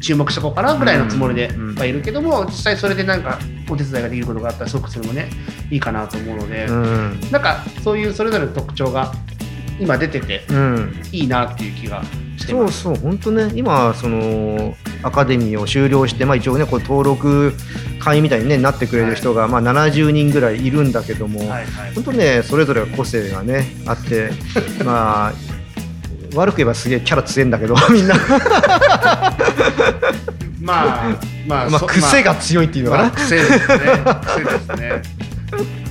[0.00, 3.38] 注目しておこうかなぐらいのつもりでうんはいるけども実際それでなんか
[3.70, 5.30] お手伝いができることがあったらすごくそれもね
[5.70, 7.20] いいかなと思うので、うん。
[7.30, 9.12] なんかそういうそれぞれの特徴が
[9.80, 11.02] 今出ててうん。
[11.12, 12.02] いいなっていう気が
[12.42, 12.82] してます。
[12.82, 17.52] そうそう、本当ね、今、そのアカデミーを修了して、まあ、一応ね、こう登録
[17.98, 21.94] 会員みたいに、ね、なってくれる人が、まあ、70人ぐらいいるんだけども、はいはい。
[21.94, 24.30] 本当ね、それぞれが個性がね、あって、
[24.84, 25.32] まあ、
[26.34, 28.14] 悪く言えばすげえキャラ強いんだけど、 みんな、
[30.60, 31.16] まあ
[31.46, 33.02] まあ、まあ、そ癖が強いっていうのかな。
[33.04, 33.58] まあ癖ですね。
[33.58, 35.02] 癖ですね。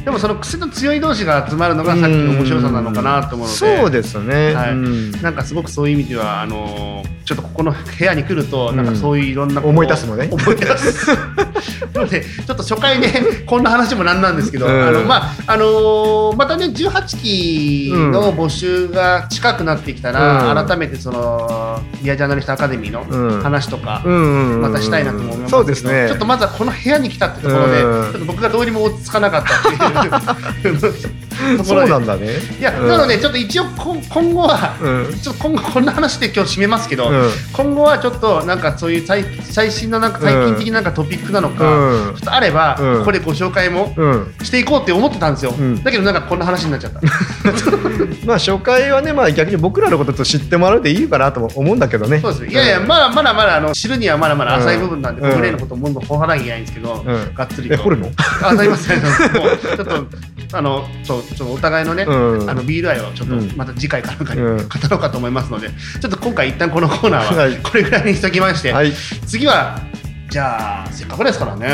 [0.03, 3.59] でもその癖の強い同士が集まるのがさっきの面白さなのかなと思うので。
[3.59, 4.53] そうですね。
[4.55, 10.29] はいうんなんかすごくそういう意味ではあのーちょっとここの部屋に来るとなんかそういういろんなこう思い出すのね。
[10.31, 11.07] 思い出す。
[11.93, 13.11] なのでちょっと初回ね
[13.45, 14.87] こんな話もなんなんですけど、うん。
[14.87, 20.67] あのまああのーまたね18期の募集が近くなってきたら、うん。
[20.67, 23.37] 改めてそのディアジャーナリストアカデミーうん。
[23.37, 26.07] の話とか、またしたいなと思いますけどそうですね。
[26.07, 28.11] ちょっとまずはこの部屋に来たってところで、うん。
[28.11, 30.79] ちょっと僕がどうにも落ち着かなかったっていう
[31.63, 32.29] そうなんだね。
[32.59, 32.87] いや、うん。
[32.87, 35.19] なのでちょっと一応こ今後は、うん。
[35.19, 37.29] ちょっと今後こんな話で今日締めますけど、うん。
[37.53, 42.15] 今後はちょっとなんかそういう最最新のなんか最近的ななんかトピックなのか、うん。
[42.15, 42.99] ちょっとあれば、うん。
[42.99, 44.33] ここでご紹介もうん。
[44.43, 45.83] していこうって思ってたんですよ、うん。
[45.83, 46.99] だけどなんかこんな話になっちゃった。
[48.25, 52.19] まあ初回はね、まあ逆に僕らのことと知ってもらうでいいかなとも思うんだけどね。
[52.21, 52.45] そうです。
[52.45, 55.29] いやいやまだまだまだあの知るにはまだまだ浅い部分なんで、うん。
[55.31, 57.33] 僕らのことをもっと掘らなきゃいけないんですけど、うん。
[57.33, 57.73] がっつりと。
[57.73, 58.09] え、掘るの？
[58.43, 58.97] ありますちょ
[59.73, 60.05] っと
[60.53, 62.49] あのそうちょっとお互いのね、うん。
[62.49, 63.51] あのビール愛をちょっとうん。
[63.55, 64.57] また次回かなんかにうん。
[64.57, 67.57] 語ろうかと思いますので、ちょっと今回一旦このコーナーははい。
[67.57, 68.91] これぐらいにしときまして、はい。
[69.25, 69.79] 次は
[70.29, 71.67] じゃあせっかくですからね、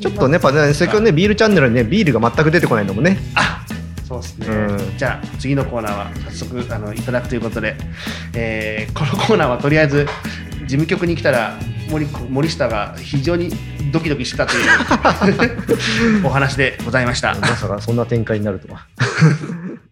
[0.00, 3.18] ちょっとね、やっぱね、せっかくね、ビールチャンネルにね、ビールが全く出てこないのもね。
[3.34, 3.64] あ
[4.06, 4.96] そうですね、うん。
[4.96, 7.76] じゃあ次のコーナーは早速あのいただくということで、
[8.34, 10.06] えーこのコーナーはとりあえず
[10.60, 11.58] 事務局に来たら
[11.90, 13.50] 森森下が非常に
[13.92, 14.60] ドキドキしたとい
[16.22, 17.34] う お話でございました。
[17.34, 18.86] まさかそんな展開になるとは。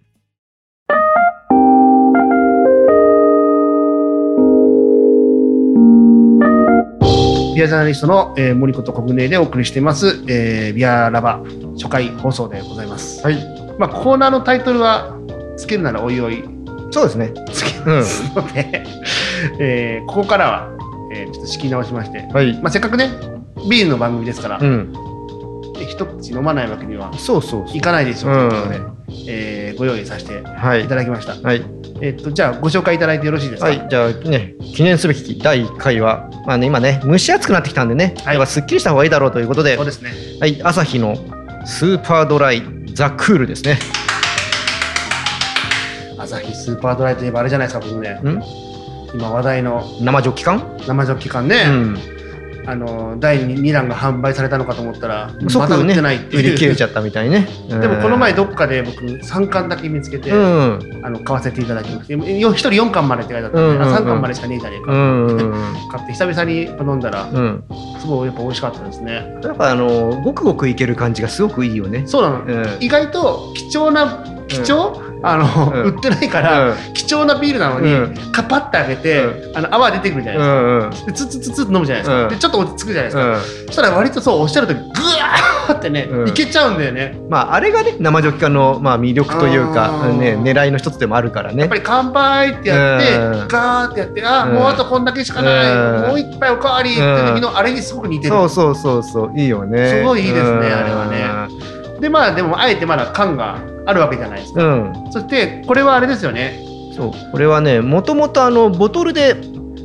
[7.56, 11.40] ビアジャーナリストの、えー森子と小舟でお送りしています、えービアラバ
[11.76, 13.22] 初回放送でございます。
[13.24, 13.37] はい。
[13.78, 15.16] まあ、コーナーのタイトルは
[15.56, 16.44] つけるならおいおい
[16.90, 17.32] そうですね。
[17.52, 18.85] つけますので、
[19.59, 20.70] えーここからは、
[21.12, 22.53] えーちょっと仕切り直しまして、はい。
[22.62, 23.11] まあ、せっかくね
[23.69, 24.92] ビールの番組ですから、うん。
[25.75, 28.92] で一口飲まないわけにはそうそういかないでしょうということで、う
[29.29, 30.95] えーご用意させてはいいた。
[30.95, 31.35] だきました。
[31.47, 31.64] はい。
[32.01, 33.69] えっとじゃあご紹介いただいてよろしいですか？
[33.69, 40.11] はい、じゃあね、記念すべき第1回は、まあね、今ね、蒸し暑くなってきたんでね、はいやっぱすっきりした方がいいだろうということで、そうですね。
[40.40, 41.16] はい、朝日の
[41.64, 42.62] スーパードライ
[42.95, 43.79] ザ・クールですね。
[46.19, 48.19] 朝日スーパードライといえばあれじゃないですか僕ね。
[49.14, 51.64] ん今話題の生ジョッキ缶、生ジョッキ缶ね。
[51.69, 51.99] うん、
[52.66, 55.47] あの第 2, 弾が販売されたのかと思ったらね。
[55.47, 56.71] た売ってないって売り切いう。
[56.71, 57.49] れちゃったみたいね。
[57.69, 63.95] でもこの前どどっかで僕3巻だけ見つけて、うん、あの買わせていただきましてよ1人4巻までって書いてあったんで、うんうんうん。
[63.95, 65.38] あ3巻までしかねえじゃねえか、うん、うん、
[65.90, 67.64] 買って久々に飲んだらうん。
[68.01, 69.38] すごいやっぱ美味しかったですね。
[69.42, 72.03] やっぱあの、ごくごくいける感じがすごくいいよね。
[72.07, 72.66] そうなの、うん。
[72.81, 75.94] 意外と貴重な貴重、あの、うん。
[75.94, 78.14] 売ってないから、貴重なビールなのに、うん。
[78.32, 81.06] カパッてあげて、うあの泡出てくるじゃないですか。
[81.06, 82.28] でツツツツッと飲むじゃないですか、うん。
[82.28, 83.66] でちょっと落ち着くじゃないですか、うん。
[83.66, 86.28] そしたら割とそうおっしゃるとりグワーってね、うん。
[86.28, 87.18] いけちゃうんだよね。
[87.28, 91.60] まあ、あれがね、生ジョッキ缶の、まあ、魅力というか、ね、狙いの一つでもあるからね。
[91.60, 91.74] やっぱ。
[91.74, 93.48] り乾杯ってやって、うん。
[93.48, 94.54] ガーってやってあ、うん。
[94.54, 96.08] もうあとこんだけしかない、うん。
[96.08, 99.88] もう一杯おかわりって時のあれにすごく似てる、そうそうそうそう、いいよね。
[99.88, 100.58] すごいいいですねうん。
[100.58, 101.06] あれは
[102.00, 105.12] でまあでもあえてまだ缶があるわけじゃないですか、うん。
[105.12, 106.61] そしてこれはあれですよね。
[106.94, 109.37] そう、これはね、もともとあのボトルで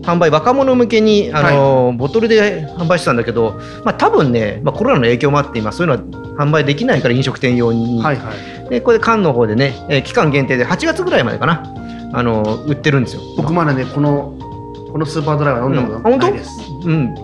[0.03, 8.01] 販売、若者向けにあの、ボトルで販売してたんだけど、まあ多分ね、まあ、コロナの影響もあって、今、そういうのは販売できないから、飲食店用に。
[8.01, 8.31] はいは
[8.65, 8.69] い。
[8.69, 11.63] で、これ、缶の方でね、えー期間限定で8月ぐらいまでかな、
[12.13, 13.21] あの売ってるんですよ。
[13.37, 14.37] 僕まだねこの
[14.91, 16.19] このスーパードライは飲んだことうん。
[16.19, 16.51] ないです、
[16.83, 17.15] うん。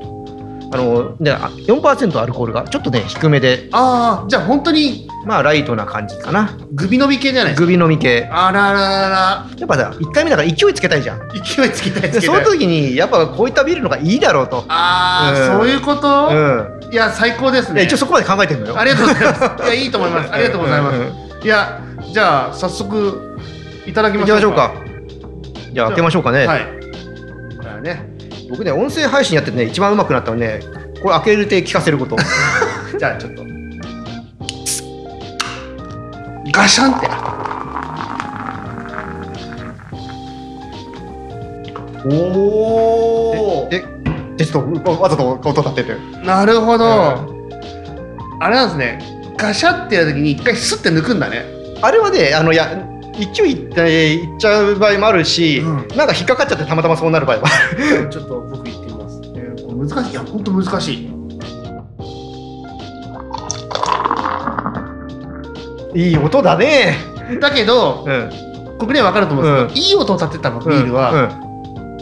[0.71, 6.57] あのであ4%アルコールがちょっとね、低めで、ああじゃあ本当にまあライトな感じかな。
[6.71, 7.65] グビ伸び系じゃないですか？
[7.65, 8.29] グビ飲み系。
[8.31, 11.19] あららららやっぱさ、1回目だから勢いつけたいじゃん。
[11.29, 14.63] 勢いつきたいつけたいでその時に、やっぱこういったビールの方がいいだろうと。
[14.67, 16.93] ああ、うんそういうこと、うん。
[16.93, 18.79] いや最高ですねいや一応そこまで考えてるのよ。
[18.79, 21.79] ありがとうございますいやいいと思います ありがとうございます、いや
[22.13, 23.37] じゃあ早速
[23.85, 24.73] いただき行ましょうきましょうか。
[25.73, 26.47] じゃあ開けましょうかね。
[26.47, 26.67] はい
[27.61, 28.09] じゃあね
[28.49, 30.61] 僕ね、音声配信やっててね、一番うまくなったのね、
[31.01, 32.15] これ開けるて聞かせること。
[32.97, 33.43] じゃあちょっと
[36.57, 37.07] ガシャンって。
[42.09, 43.85] おおで、
[44.37, 45.95] でちょっとわざと音立てて。
[46.25, 46.89] なるほど、う
[48.39, 49.35] あれなんですね。
[49.37, 51.45] ガシャってやるときに一回スッて抜くんだね。
[51.83, 52.71] あれはね、あの、いや、
[53.35, 55.87] 勢いいっていっちゃう場合もあるし、うん。
[55.95, 58.09] なんか引っかかっちゃってたまたまそうなる場合もある。
[58.09, 60.11] ちょっと僕言ってみます、えーこれ難しい。
[60.11, 61.16] いや本当難しい
[65.93, 66.95] いい音だね。
[67.39, 68.29] だけどうん。
[68.77, 71.47] 国には分かると思うんですけど、いい音を立てたビールは、うん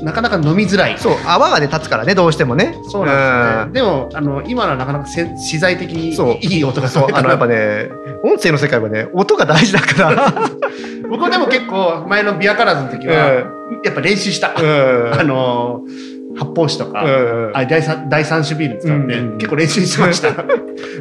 [0.03, 2.75] なかなか飲みづらいそう、泡がね、立つからね、どうしてもね。
[2.89, 3.81] そうなんですね。
[3.81, 7.89] でも、あの、今のはなかなかせ資材的にいい音がそう、あの、やっぱね、
[8.21, 10.33] 音声の世界はね、音が大事だから。
[11.09, 14.53] 僕はでも結構、前のビアカラーズの時は、やっぱ練習した。
[14.59, 15.19] うん。
[15.19, 15.81] あの、
[16.37, 20.29] 発泡酒とか、うんあ第三第三種ビール使って、うん結構練習しました。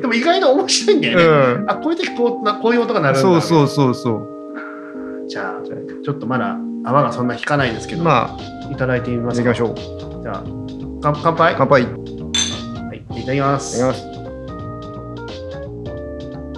[0.01, 1.25] でも意外と面白いんだよね。
[1.25, 3.21] うんあ、こういう時こうなこういう音が鳴るんだ。
[3.23, 5.25] そうそうそうそう。
[5.29, 5.63] じゃあ、
[6.05, 8.37] ちょっとまだ泡がそんな引かないですけど、ま
[8.71, 9.53] いただいてみあ、ますか。
[9.53, 10.23] 行きましょう。
[10.23, 11.55] じゃあ、か乾杯。
[11.57, 11.83] 乾杯。
[11.83, 13.79] いはい、いただきます。
[13.79, 14.15] ただきます。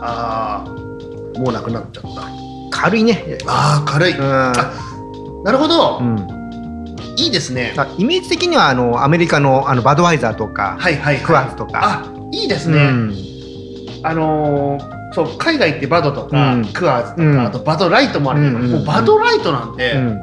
[0.00, 2.28] ああ、もうなくなっちゃった。
[2.70, 3.38] 軽いね。
[3.46, 4.12] ああ、軽い。
[4.12, 5.42] うん。
[5.44, 6.36] なるほど、うん
[7.18, 7.72] いいですね。
[7.78, 11.24] あイメージ的にはあのアメリカのあのバドワイザーとか、はいはいはい。
[11.24, 12.78] クワーズとか、あ、いいですね。
[12.78, 13.14] うん。
[14.02, 16.64] あのーそう海外ってバドとか、うん。
[16.66, 17.40] クワーズとか、うん。
[17.46, 20.20] あとバドライトもあるけど、もうバドライトなんてうん。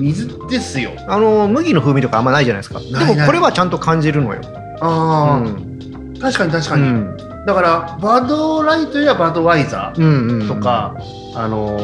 [0.00, 0.92] 水ですよ。
[1.08, 2.80] あの麦の風味とかあんまないじゃないですか。
[2.80, 4.40] でもこれはちゃんと感じるのよ。
[4.80, 6.14] ああ、うん。
[6.20, 6.82] 確かに確かに。
[6.82, 7.16] うん。
[7.46, 10.96] だからバドライトやバドワイザーとか、
[11.34, 11.78] あの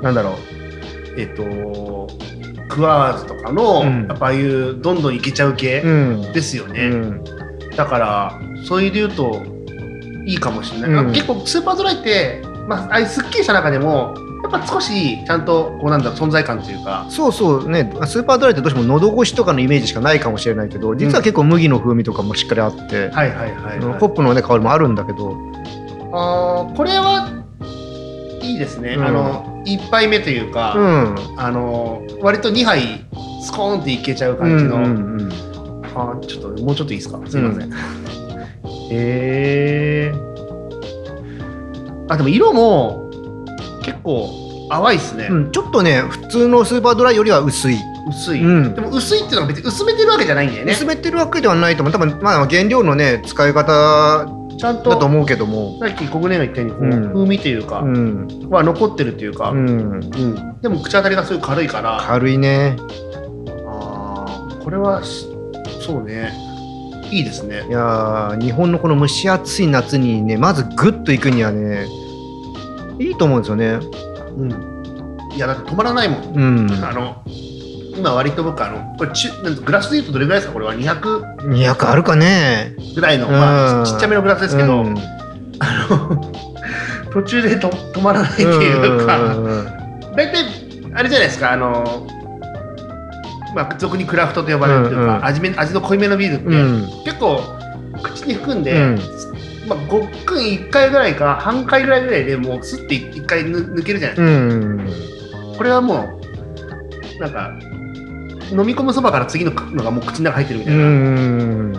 [0.00, 0.34] ーなんだろう。
[1.16, 2.08] えっ、と
[2.74, 4.06] クワーズとかの、うん。
[4.08, 5.88] やっぱああいうどんどんいけちゃう系う
[6.28, 6.32] ん。
[6.32, 6.86] ですよね。
[6.86, 7.24] うん。
[7.76, 9.42] だからそういうで言うと
[10.26, 11.12] いいかもしれない、うん。
[11.12, 17.06] 結構スーパードライって、まあ、ああいうすっきりした中でもやっぱ少しちゃんとこうなんだ存在感というか。
[17.08, 17.90] そうそうね。
[18.06, 25.36] スーパードライってどうしても喉越しとかのイメージしかないかもしれないけど実は結構麦の風味とかもしっかりあって、はいはいはい、はいホップのね香りもあるんだけど。
[26.12, 27.28] あーこれは
[28.42, 29.04] いいですね、うん。
[29.04, 31.14] あの1杯目というか、うん。
[31.40, 33.04] あの割と2杯
[33.42, 35.32] スコーンっていけちゃう感じの、うんうんうん。
[35.94, 37.20] あーちょっともうちょっといいですか？
[37.26, 37.74] すいません、う
[38.90, 40.12] へえ
[42.08, 43.10] あでも色も
[43.82, 44.28] 結構
[44.70, 45.52] 淡いですね、うん。
[45.52, 48.74] ちょっとね普通のスーパードライよりは薄い、薄い、うん。
[48.74, 50.72] でも薄いっていうのは別に薄めてるわけじゃないんだよね。
[50.72, 51.92] 薄めてるわけではないと思う。
[51.92, 54.26] 多分まあ原料のね使い方
[54.64, 55.78] ちゃんとだと思うけども。
[55.78, 57.12] さっき小暮が言ったようにこう、うん。
[57.12, 60.60] 風味というか、うん、は残ってるっていうか、うん、うん。
[60.62, 62.02] でも口当たりがすごい軽いから。
[62.06, 62.76] 軽いね。
[63.66, 65.28] あーこれはし
[65.86, 66.32] そうね。
[67.10, 67.66] いいですね。
[67.68, 71.86] いやー日本のこの蒸し暑い夏にねまずグッといくにはね
[72.98, 73.78] いいと思うんですよね。
[74.38, 74.50] うん。
[75.36, 76.70] いやだって止まらないもん、うん。
[76.82, 77.22] あの
[77.96, 79.30] 今割と僕あのこれち
[79.64, 80.52] グラスでいうとどれぐらいですか？
[80.54, 82.74] これは？200 200あるかね。
[82.94, 84.94] ぐらいの、うんまあ、ちちっちゃめのグラスですけど、うん。
[85.60, 86.32] あの
[87.12, 89.44] 途中でと止まらないっていうか、うん。
[89.44, 89.66] うんうん
[90.16, 90.44] 大体
[90.94, 91.52] あれじゃないですか？
[91.52, 92.06] あの
[93.54, 95.24] まあ俗にクラフトと呼ばれるというか、うんうん。
[95.24, 96.88] 味め味の濃いめのビールって、うん。
[97.04, 97.40] 結構
[98.02, 99.00] 口に含んで、うん。
[99.68, 104.24] まあ、ごっくん1回ぐらいか半回ぐらいぐらいでもうスッて1回ぬ抜けるじゃないですう
[104.74, 104.78] ん。
[104.78, 106.20] かこれはも
[107.18, 107.50] うなんか
[108.50, 111.76] 飲み込むそばから次ののがもう口の中入ってるみたういな、ん。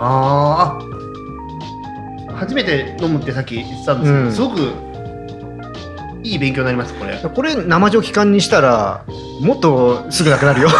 [0.00, 2.36] あーあ。
[2.36, 4.32] 初めて飲むってさっき言ってたんですけど、うん。
[4.32, 4.92] すごく
[6.24, 7.18] いい勉強になりますこれ。
[7.18, 9.04] これ生ジョッキ缶にしたら
[9.40, 10.68] もっとすぐなくなるよ。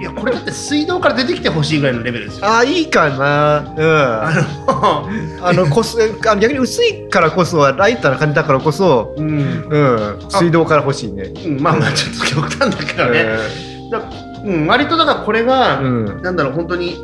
[0.00, 2.46] いやこれだって水道から出てきてほしいぐらいのレベルですよ。
[2.46, 3.58] あーいいかな。
[3.76, 4.22] うん。
[4.22, 5.08] あの
[5.42, 11.24] あのこそあの逆に薄いからこそライターな感じだからこそ、うん、うん、水道から欲しいね。
[11.44, 14.02] うんまあまあちょっと極端だけどね、えだ
[14.44, 16.96] うん、割とだからこれが、ーうん、なんだろう本当に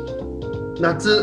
[0.79, 1.21] 夏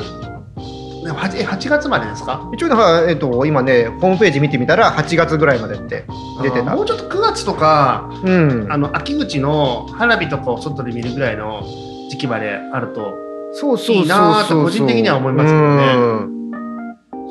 [1.04, 2.50] ね 8, え8月までですか？
[2.54, 2.68] 一応
[3.08, 6.04] えっと、今ねホームページ見てみたら8月ぐらいまでって
[6.42, 6.74] 出てた。
[6.74, 6.82] も。
[6.82, 8.66] うちょっと9月とかうん。
[8.70, 11.62] あ、の秋口の花火とかを外で見るぐらいの
[12.10, 13.12] 時期まであると
[13.52, 15.92] そうそうそうそういいなーと個人的には思いますけどね。
[15.94, 16.50] うん。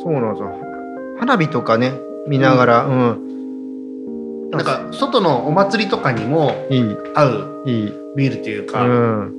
[0.04, 0.52] そうなんですよ。
[1.20, 1.94] 花火とかね
[2.28, 3.33] 見ながら、うん、
[4.54, 6.98] なんか外のお祭りとかにもいい。
[7.16, 7.94] 合ういい。
[8.16, 9.34] ビールっていううか、ん。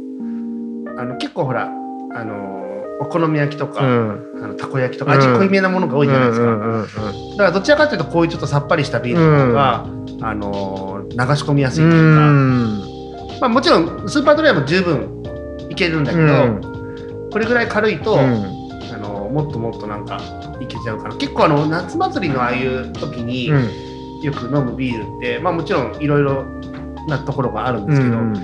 [0.99, 4.43] あの結構ほらあのお好み焼きとか、うん。
[4.43, 7.31] あのたこ焼きとか味濃いめなものが多いじゃないですか、うんうんうんうん。
[7.33, 9.87] だからどちらかというとこういうちょっとさっぱりしたビールの方が、
[10.21, 12.79] あの流し込みやすいというか、うん。
[13.41, 15.23] まあ、もちろんスーパードライも十分
[15.71, 17.31] いけるんだけど、うん。
[17.31, 18.21] これぐらい軽いと、うん。
[18.21, 20.21] あのもっともっとなんか
[20.61, 21.17] いけちゃうから。
[21.17, 23.94] 結構あの夏祭りのああいう時にうん
[24.25, 26.45] よく飲むビールって、まあ、もちろんいろいろ
[27.09, 28.35] なところがあるんですけど、うん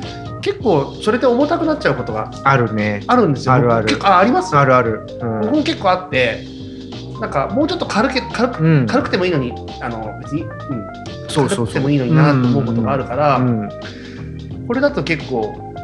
[0.42, 3.02] 結構それで重たくなっちゃうことがあるね。
[3.08, 3.52] あるんですよ。
[3.52, 4.56] あるあるああります？
[4.56, 5.06] あるある。
[5.20, 6.46] うん僕も結構あって
[7.20, 10.50] なんかもうちょっと軽け軽くうん軽くてもいいのにあの別に、うん、
[11.28, 13.68] そうそうそう軽くてもいいのになと思うことがあるから、うん
[14.66, 15.74] これだと結構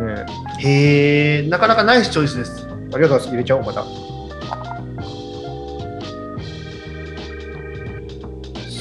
[0.00, 0.26] ね
[0.58, 2.66] へえなかなかナイスチョイスです。
[2.66, 3.28] ありがとうございます。
[3.28, 3.84] 入れちゃおう、また。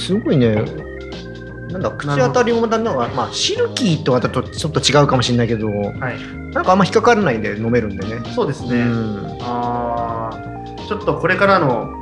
[0.09, 0.55] すごいね。
[1.71, 8.23] なんだ、口当たりもまたなんか、まあ、シルキーとはちょっとちょっと違うかもしれないけど、はい、なんかあんま引っかからないんで飲めるんでね。
[8.33, 8.81] そうですね。
[8.81, 11.93] うんあーちょっとこれからの、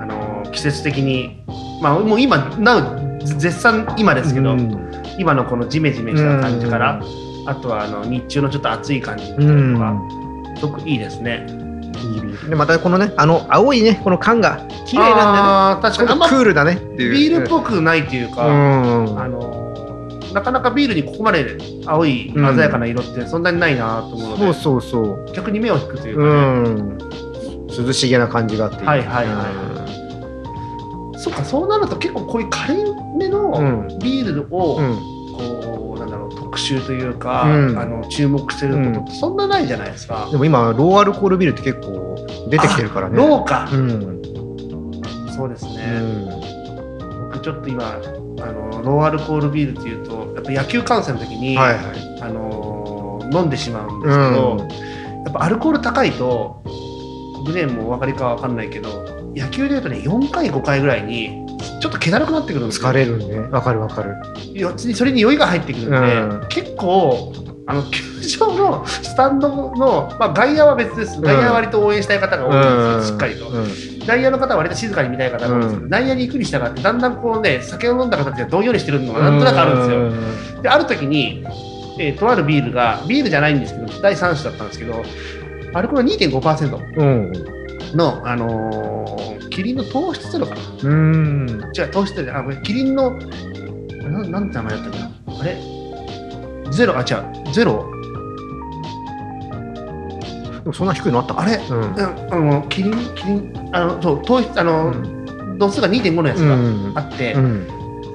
[0.00, 1.40] あのー季節的に、
[1.80, 2.78] まあ、もう今な
[3.22, 7.00] お絶賛今ですけど、うん今のこのジメジメした感じから、
[7.46, 11.46] あとはあの日中のちょっと暑い感じみたいなのが、すごくいいですね。
[11.96, 15.18] ビでまたこのね、あの青いね、この缶が綺麗なん
[15.72, 16.20] あー確かに。
[16.20, 17.12] クールだねっていう。
[17.12, 19.66] ビールっぽくないっていうか、うんあのー
[20.34, 21.56] なかなかビールにここまで
[21.86, 25.32] 青い鮮やかな色ってそんなにないなと思うので、そうそうそう。
[25.32, 26.98] 逆に目を引くというかうね、ん。
[27.86, 28.84] 涼しげな感じがあって。
[28.84, 32.74] はいはいはいそうかそうなると結構こういう軽
[33.18, 33.62] めのう
[33.94, 34.78] んビールを、
[36.56, 40.28] 特集というか、うんあの注目してることってそんなないじゃないですか。
[40.30, 42.16] でも今、ローアルコールビールって結構
[42.48, 43.16] 出てきてるからね。
[43.18, 44.22] ローか、うん。
[45.36, 47.30] そうですうね、ん。
[47.30, 48.00] 僕ちょっと今
[48.40, 52.20] あのローアルコールビールっていうとやっぱ野球観戦の時に、はいはい。
[52.22, 54.56] あの飲んでしまうんですけど、
[55.24, 56.62] やっぱアルコール高いと
[57.44, 58.88] グレーンもお分かりかわかんないけど
[59.34, 61.45] 野球でいうとね4回5回ぐらいに
[61.80, 63.38] ちょっと気だるくなってくるんですよ疲れるね。
[63.50, 64.14] わかるわかる。
[64.54, 66.00] よそれに酔いが入ってくるんで、う
[66.44, 67.32] ん結構
[67.68, 68.02] あの球
[68.38, 73.48] 場のスタンドの、まあ、外野は別です外野は割と応援したい方が多いんですよ、しっかりと。
[73.48, 73.66] うん
[74.06, 80.62] 内野の方は割と静かに見たい方が多いんですけど、うん内野に行くに従ってだんだんこうね酒を飲んだ方たちがどんよりしてるのがなんとなくあるんですよ。
[80.62, 81.44] である時に、
[81.98, 85.02] えーとあるビールがビールじゃないんですけど第3種だったんですけど
[85.74, 87.32] アルコール2.5%うん
[87.96, 90.60] の、あのーキリンの糖質ゼロかな？
[90.82, 91.72] うん。
[91.74, 95.10] 違う糖質ゼロあこれキリンのななんて名前だったっけな？
[95.40, 95.56] あれ？
[96.70, 96.94] ゼロ？
[96.94, 97.52] あ違う。
[97.54, 97.90] ゼロ？
[100.60, 101.80] でもそんな低いのあったかあれ、うん。
[101.80, 103.14] うん、あのキリン？
[103.14, 103.70] キリン？
[103.72, 105.58] あのそう糖質あの、うん。
[105.58, 106.92] 度数が2.5のやつうん。
[106.92, 107.66] があって、うん。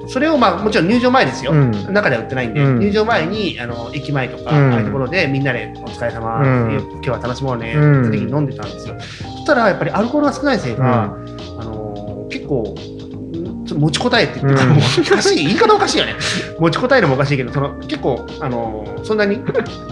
[0.08, 1.72] それをまあもちろん入場前ですよ、うん。
[1.92, 2.78] 中では売ってないんで、うん。
[2.78, 4.72] 入場前にあの駅前とか、うん。
[4.74, 8.08] ああいうところでみんなでお疲れ様、うん今日は楽しもうね、うん。
[8.08, 8.94] って時に飲んでたんですよ。
[9.00, 9.06] そ
[9.38, 11.31] したらやっぱりアルコールが少ないせいか、あのー
[12.32, 12.74] 結構、
[13.72, 16.14] ちょっと持ちこたえって言って、うんもうおかしい、言い方おかしいよね。
[16.58, 19.42] 持ちこたえるのもおかしいけど、その結構、あのーそんなに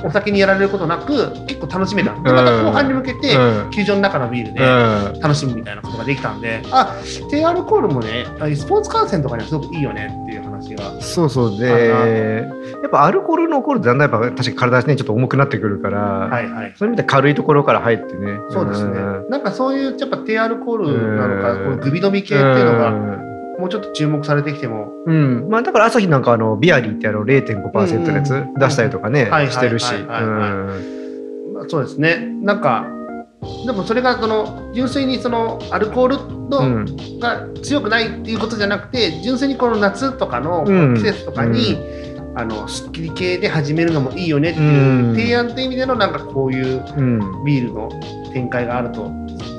[0.05, 2.15] お酒にやられることなく、結構楽しめた。
[2.15, 6.97] で、また後半に向けて、うん球場の中のビールで、うん楽しむみたいなことができたんで、あ
[7.31, 11.01] 低アルコールもね、スポーツ観戦とかにはすごくいいよねっていう話が。
[11.01, 12.47] そうそうあで
[12.83, 16.73] やっぱアルコールのコールってだんだんやっぱ確かに体ねちょっと重くなってくるから、はいはい。
[16.77, 19.29] そういう意味で軽いところから入ってねそうですねん。
[19.29, 22.91] なんかそういうやっぱ低アルコールなのか、うんこういうグビ飲み系っていうのが、
[23.61, 25.49] もうちょっと注目されてきても、うん。
[25.51, 28.41] まあ、だから朝日なんかあのビアリーってあの0.5%のやつうん。
[28.41, 29.87] うん出したりとかね、はいしてるし、
[31.69, 32.27] そうですね。
[32.43, 32.87] なんか、
[33.65, 36.17] でもそれがその純粋にそのアルコール
[36.49, 37.19] の、うん。
[37.19, 40.95] が強くないっていうことじゃなくて、純粋にこの夏とかのうん。
[40.95, 41.77] 季節とかに、
[42.35, 47.45] あのスッキリ系で始めるのもいいよねっていううん提案っていう意味でのなんかこういううん。
[47.45, 47.89] ビールの
[48.33, 49.11] 展開があると。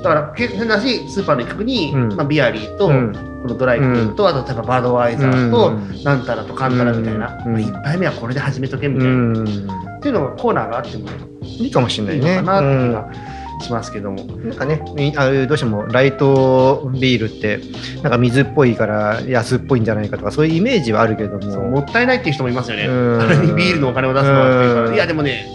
[0.03, 2.15] だから変なしスーパーの一角に、うん。
[2.15, 3.13] まあ、ビアリーと、うん。
[3.43, 6.03] このドライクルーと、あと例えばバードワイザーと、うん。
[6.03, 7.53] なんたらとかんたらみたいな、うん。
[7.53, 9.97] まあ、1杯目はこれで始めとけみうたいな、ん。
[9.97, 11.09] っていうのがコーナーがあっても
[11.43, 12.41] いいかもしれいないいね。
[12.41, 12.93] のかなって気うん。
[12.93, 13.11] が
[13.61, 17.59] しますけども、なんかね、いあどうしてもライトビールって、
[18.01, 22.83] なんか水っぽいから安っぽいんじゃないかとか、そういうイメージはあるけども、もったいないっていう人もいますよね、
[23.55, 24.89] ビールのお金を出すのはっていうかうん。
[24.89, 25.45] らいやでもね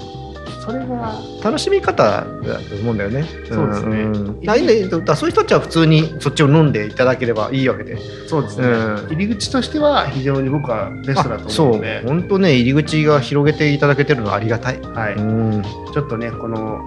[1.43, 3.25] 楽しみ方だと思うんだよね。
[3.49, 4.05] そうですね。
[4.05, 4.41] ん。
[4.43, 7.97] だいいんだそういう人たちは普通にそっちを飲んでいただければいいわけで。
[8.27, 9.09] そうですね、うん。
[9.11, 14.81] 入り口としては非常に僕はベストだと思うので、本当ね、入り口が広げていただけてるのはありがたい。
[14.81, 15.15] はい。
[15.15, 15.63] うん。
[15.93, 16.81] ちょっとねこの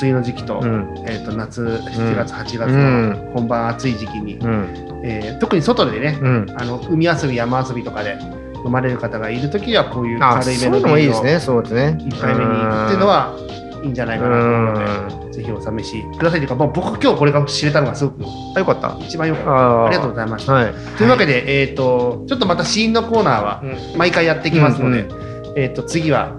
[0.00, 0.94] 梅雨の時期と,、うん。
[1.06, 3.10] えー、と夏7月8月うん。
[3.10, 5.00] の本番暑い時期に、うん。
[5.04, 6.46] えー特に外でね、うん。
[6.56, 8.16] あの海遊び山遊びとかで
[8.64, 11.98] 飲まれる方がいるときはこういうあ軽いめそういうのビールをのもいいですね、そうですね。
[12.00, 13.36] 一杯目にっていうのは
[13.84, 18.24] いいんじゃないかなと思うので、ぜひお試しくださいというか、もう僕今日これが知れたのがすごく
[18.56, 18.96] あ、よかった。
[19.00, 19.50] 一番よかった。
[19.50, 20.52] あありがとうございました。
[20.54, 20.72] はい。
[20.96, 25.08] というわけで、えっ、と、ちょっとまたシーンのコーナーはうん毎回やっていきますので、う
[25.56, 26.32] えっ、と、次は、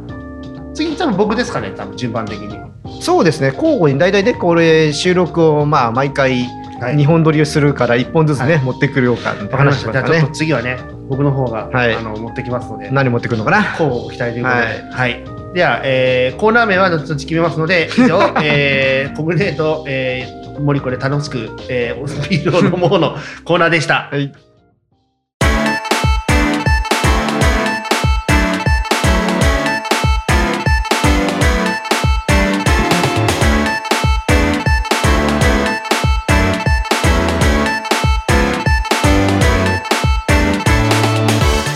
[0.73, 2.59] 次多分僕ですかね、多分順番的に。
[3.01, 6.45] そうですね、交互に大体ね、これ、収録をまあ毎回、
[6.79, 9.55] はい2本撮りをするから、1本ずつね、はい持ってくるようかって。
[9.55, 10.35] 話しましたねじゃあちょっと。
[10.35, 10.77] 次はね、
[11.07, 13.59] 僕の方が、はいあの持ってきますので、何持ってくるのかな？
[13.79, 15.34] 交互期待ということで、はいはい。
[15.55, 24.09] では、えーコーナー名は後々決めますので、以上、 えー、コグネート、えー、森これ楽しく、えー、ビールを飲もうのコーナーでした。
[24.11, 24.33] はい。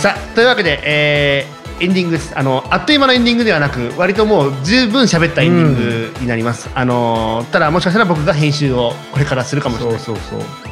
[0.02, 10.00] さあというわけで、えーエンディングですあのあっという間のエンディングではなく割ともう十分喋ったエンディングになります、あのただもしかしたら僕が編集をこれからするかもしれない。
[10.00, 10.70] そうそうそう。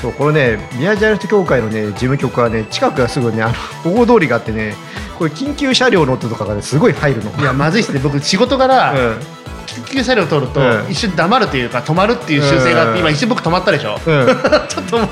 [0.00, 3.52] そうこれね、ビアジャーナリスト協会のね、事務局はね、近くがすぐね、あ
[3.84, 4.74] の大通りがあってね、
[5.20, 7.30] これ緊急車両の音とかがね、すごい入るの。
[7.38, 8.00] いやまずいですね。
[8.02, 9.40] 僕仕事柄、うん。
[9.66, 10.90] 緊急車両を通ると、うん。
[10.90, 12.98] 一瞬黙るというか止まるっていう習性があって、うん。
[13.00, 14.26] 今一瞬僕止まったでしょ、うん、
[14.68, 15.08] ちょっとあ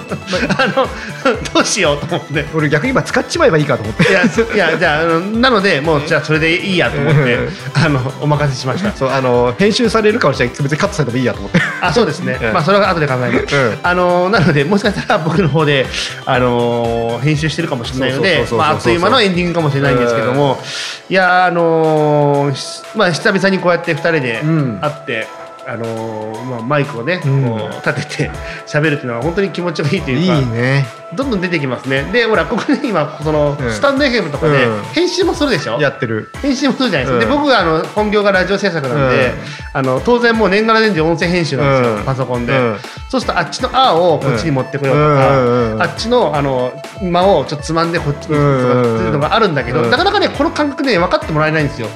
[0.69, 0.89] の
[1.55, 2.47] どうしようと思って。
[2.55, 4.03] 俺逆に今使っちまえばいいかと思って。
[4.05, 7.51] いやいやじゃあなのでもうじゃあそれでいいやと思って、うん。
[7.75, 8.93] あのお任せしました。
[8.93, 10.57] そうあの編集されるかもしれない。
[10.59, 11.61] 別にカットされてもいいやと思って。
[11.81, 12.53] あそうですね、うん。
[12.55, 13.79] まあそれは後で考えます、うん。
[13.83, 15.87] あのなのでもしかしたら僕の方で
[16.25, 20.59] あの編集してるかもしれないのでああっという間のエンディングかもしれないんですけども、
[21.09, 24.79] いやあのしまあ久々にこうやって2人でうん。
[24.81, 25.27] 会って、
[25.69, 27.45] あのまあ、マイクをね、うん。
[27.45, 28.31] こう立てて
[28.67, 30.87] 喋るっていうのは本当に気持ちがいいというかいいね。
[31.15, 32.05] どんどん出てきますね。
[32.13, 33.71] でほらここで今その、うん。
[33.71, 34.83] スタンド FM とかでうん。
[34.95, 36.31] 編集もするでしょ、やってる。
[36.41, 37.37] 編集もするじゃないですか、うん。
[37.37, 39.33] で僕はあの本業がラジオ制作なんで、うん。
[39.75, 42.05] あの当然もう年がら年中音声編集なんですよ、うん。
[42.05, 42.77] パソコンで、うん。
[43.11, 45.01] そうするとあっちの「あ」をこっちに持ってこようと
[45.79, 49.91] か、あっちのあの間をちょっとつまんでこっちにとかっていうのがあるんだけど、うん。
[49.91, 51.89] なかなかねこの感覚ね分かってもらえないんですよ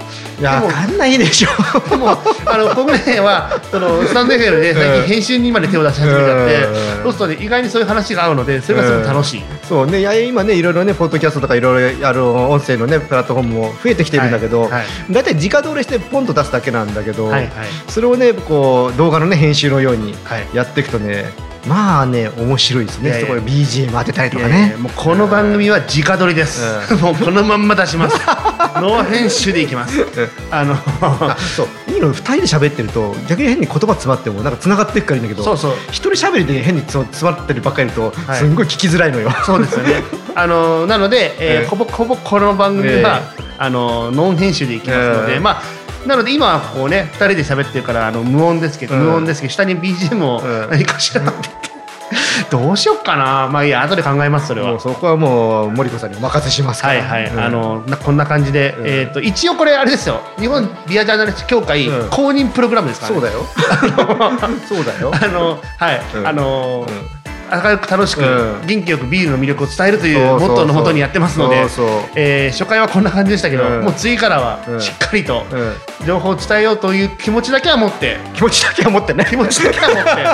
[0.42, 0.66] いやでも。
[0.66, 1.48] わかんないでしょ。
[1.88, 7.02] でもあの僕ねはそのスタンド FM で最近編集にまで手を出し始めちゃって、うん。
[7.04, 15.12] そうするとね意外にそういう話が合うのでそれがすごく楽しい、そうねいや今ねいろいろねポッドキャストとかいろいろある音声のねプラットフォームも増えてきてるんだけど、はいはい。
[15.12, 17.68] だい直撮りしてポンと出すだけなんだけど、はいはい。
[17.88, 20.48] それをねこう動画のね編集のようにはい。
[20.54, 23.08] やっていくとねまあね面白いですね。
[23.08, 23.26] いやいや。
[23.28, 26.62] そこで BGM 当てたりとかいやいねやもうこの番組は直撮りです、
[27.00, 28.16] もうこのまんま出します。
[28.80, 30.04] ノー編集でいきます。
[30.50, 31.68] あのあそう。
[31.92, 35.72] いいの2人で喋ってると逆に変に言葉詰まってもなんか繋がっていくからいいんだけどそうそう。
[35.90, 38.38] 一人喋りで変に詰まってるばっかりいると、はい。
[38.38, 39.30] すんごい聞きづらいのよ。
[39.44, 40.02] そうですよね。
[40.34, 43.20] あのなので、えーええほぼほぼこの番組は、
[43.58, 45.62] あのノン編集でいきますので、ええまあ
[46.06, 51.72] なので今はこうね二人で喋ってるからあの無音ですけど、うん無音ですけど下に BGM をうん何かしらって言って、
[52.50, 53.48] どうしよっかな。
[53.48, 54.78] まあいいや後で考えますそれは。
[54.80, 57.02] そこはもう森子さんにお任せしますから。
[57.02, 63.20] はいはい、うんあのなこんな感じで、うんえっ、と一応これあれですよ日本ビアジャーナリスト協会うん公認プログラムですからね。
[63.20, 63.46] そうだよ。
[64.68, 65.12] そうだよ。
[65.14, 67.21] あのはい、うんあのうん
[67.52, 68.66] 明るく楽しく、うん。
[68.66, 71.82] 元気よくビールの魅力を伝えるというモットーのもとにやってますのでそ
[72.16, 73.84] えー初回はこんな感じでしたけど、うん。
[73.84, 74.80] もう次からはうん。
[74.80, 76.06] しっかりとうん。
[76.06, 79.26] 情報を伝えようという気持ちだけは持って気持ちだけは持ってね。
[79.28, 80.26] 気持ちだけは持って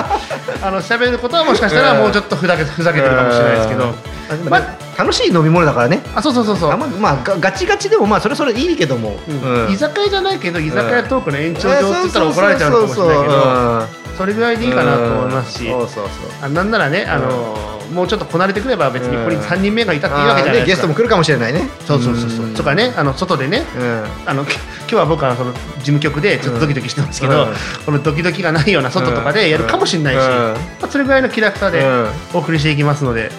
[0.65, 4.49] あの喋ることはもしかしたらもうちょっとふざけふざけてるかもしれないですけど、うん。
[4.49, 4.61] まあ
[4.97, 6.01] 楽しい飲み物だからね。
[6.15, 6.77] あそうそうそうそう。
[6.77, 9.17] ままあガガチガチでもまあそれそれいいけども。
[9.27, 9.71] うん。
[9.71, 16.09] 居酒屋じゃないけど居酒屋トークの延長上って言ったら怒られちゃうのかもしれないけどそれぐらいでいいかなと思いますしそうそうそう。
[16.41, 17.55] あなんならね、あの
[17.93, 20.65] もうちょっとこなれてくれば別にここに3人目がいたっていいわけじゃないですか。
[20.65, 21.61] ねゲストも来るかもしれないね。
[21.87, 22.53] そうそうそうそう。
[22.53, 24.03] とかねあの外でねうん。
[24.25, 27.53] あのき今日は僕はその事務局でちょっとドキドキしてますけど、うん。
[27.85, 30.25] このドキドキがないような外とかでやるかもしれないし、うん。
[30.25, 32.07] まあ、それぐらいのキャラクターでうん。
[32.33, 33.31] お送りしていきますので、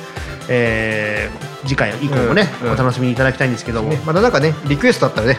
[0.48, 2.72] えー次回以降もね、うん。
[2.72, 4.00] お楽しみにいただきたいんですけども、ね。
[4.06, 5.38] まだなんかねリクエストあったらね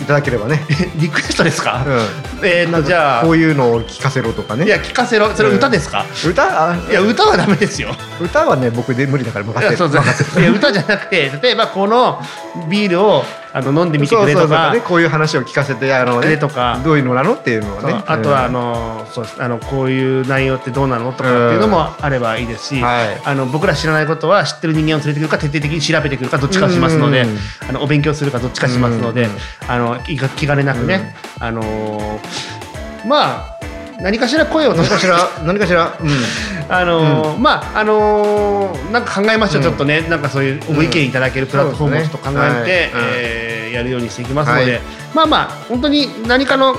[0.00, 0.64] いただければね。
[0.96, 3.22] リクエストですか、うえーとじゃあ。
[3.22, 4.64] こういうのを聞かせろとかね。
[4.64, 5.34] いや聞かせろ。
[5.34, 6.70] それ歌ですか、歌？
[6.70, 7.00] あいや。
[7.00, 7.94] 歌はダメですよ。
[8.20, 9.76] 歌はね僕で無理だから任いやせる。
[9.76, 9.90] そう。
[9.90, 12.20] そういや歌じゃなくて例えばこの
[12.68, 16.80] ビールをあの飲んでみてくれとかねこういう話を聞かせてあのねとか。
[16.84, 18.02] どういうのなのっていうのをそうね。
[18.06, 18.52] あとはあうん。
[18.52, 27.38] の、そうあのこういう内容ってどうなのとかっていうのもあればいいですし、はいあの僕ら知らないことは知ってる人間を連れてくるか徹底的に調べてくるかどっちかしますのでうん。
[27.68, 29.30] あのお勉強するかどっちかしますのでうん。
[29.68, 32.18] あの気が気兼ねなくね、あのー
[33.06, 33.58] まあ
[34.00, 35.98] 何かしら声を何かしら何かしら。
[36.00, 36.08] うん
[36.70, 40.02] あのーまああのーなんか考えましょう、うんちょっとね。
[40.02, 43.12] なんかそういうご意見いただけるプラットフォームをちょっと考えて、そうですねはい。
[43.16, 44.80] えーやるようにしていきますので、はい。
[45.14, 46.74] まあまあ本当に何かの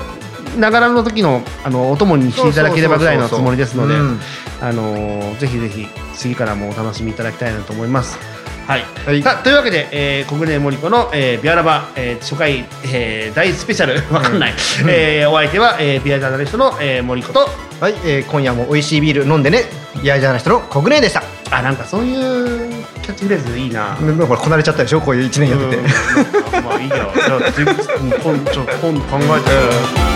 [0.58, 4.20] ながらの時のあのお供にしていただければぐらいのつもりですので、うん
[4.60, 8.18] あのーぜひぜひ次からもお楽しみいただきたいなと思います。
[8.66, 14.54] はい、はいさあというわけで、えー、小暮森子の、えー、ビアラバ、えー、初回、えー、大スペシャルわかんない、
[14.88, 17.48] えーお相手は、えー、ビアジャーナリストの、えー、森子と
[17.80, 19.64] はい、えー今夜も美味しいビール飲んでね。
[20.02, 21.22] ビアジャーナリストのコグネでした。
[21.50, 23.96] あなんかそういうキャッチフレーズいいな。
[23.96, 25.00] ねほらこなれちゃったでしょ？
[25.00, 25.76] こういう一年やってて。
[25.78, 25.84] うん
[26.64, 26.96] まあいいや。
[26.96, 30.09] じゃあ次、今ちょ今考えて。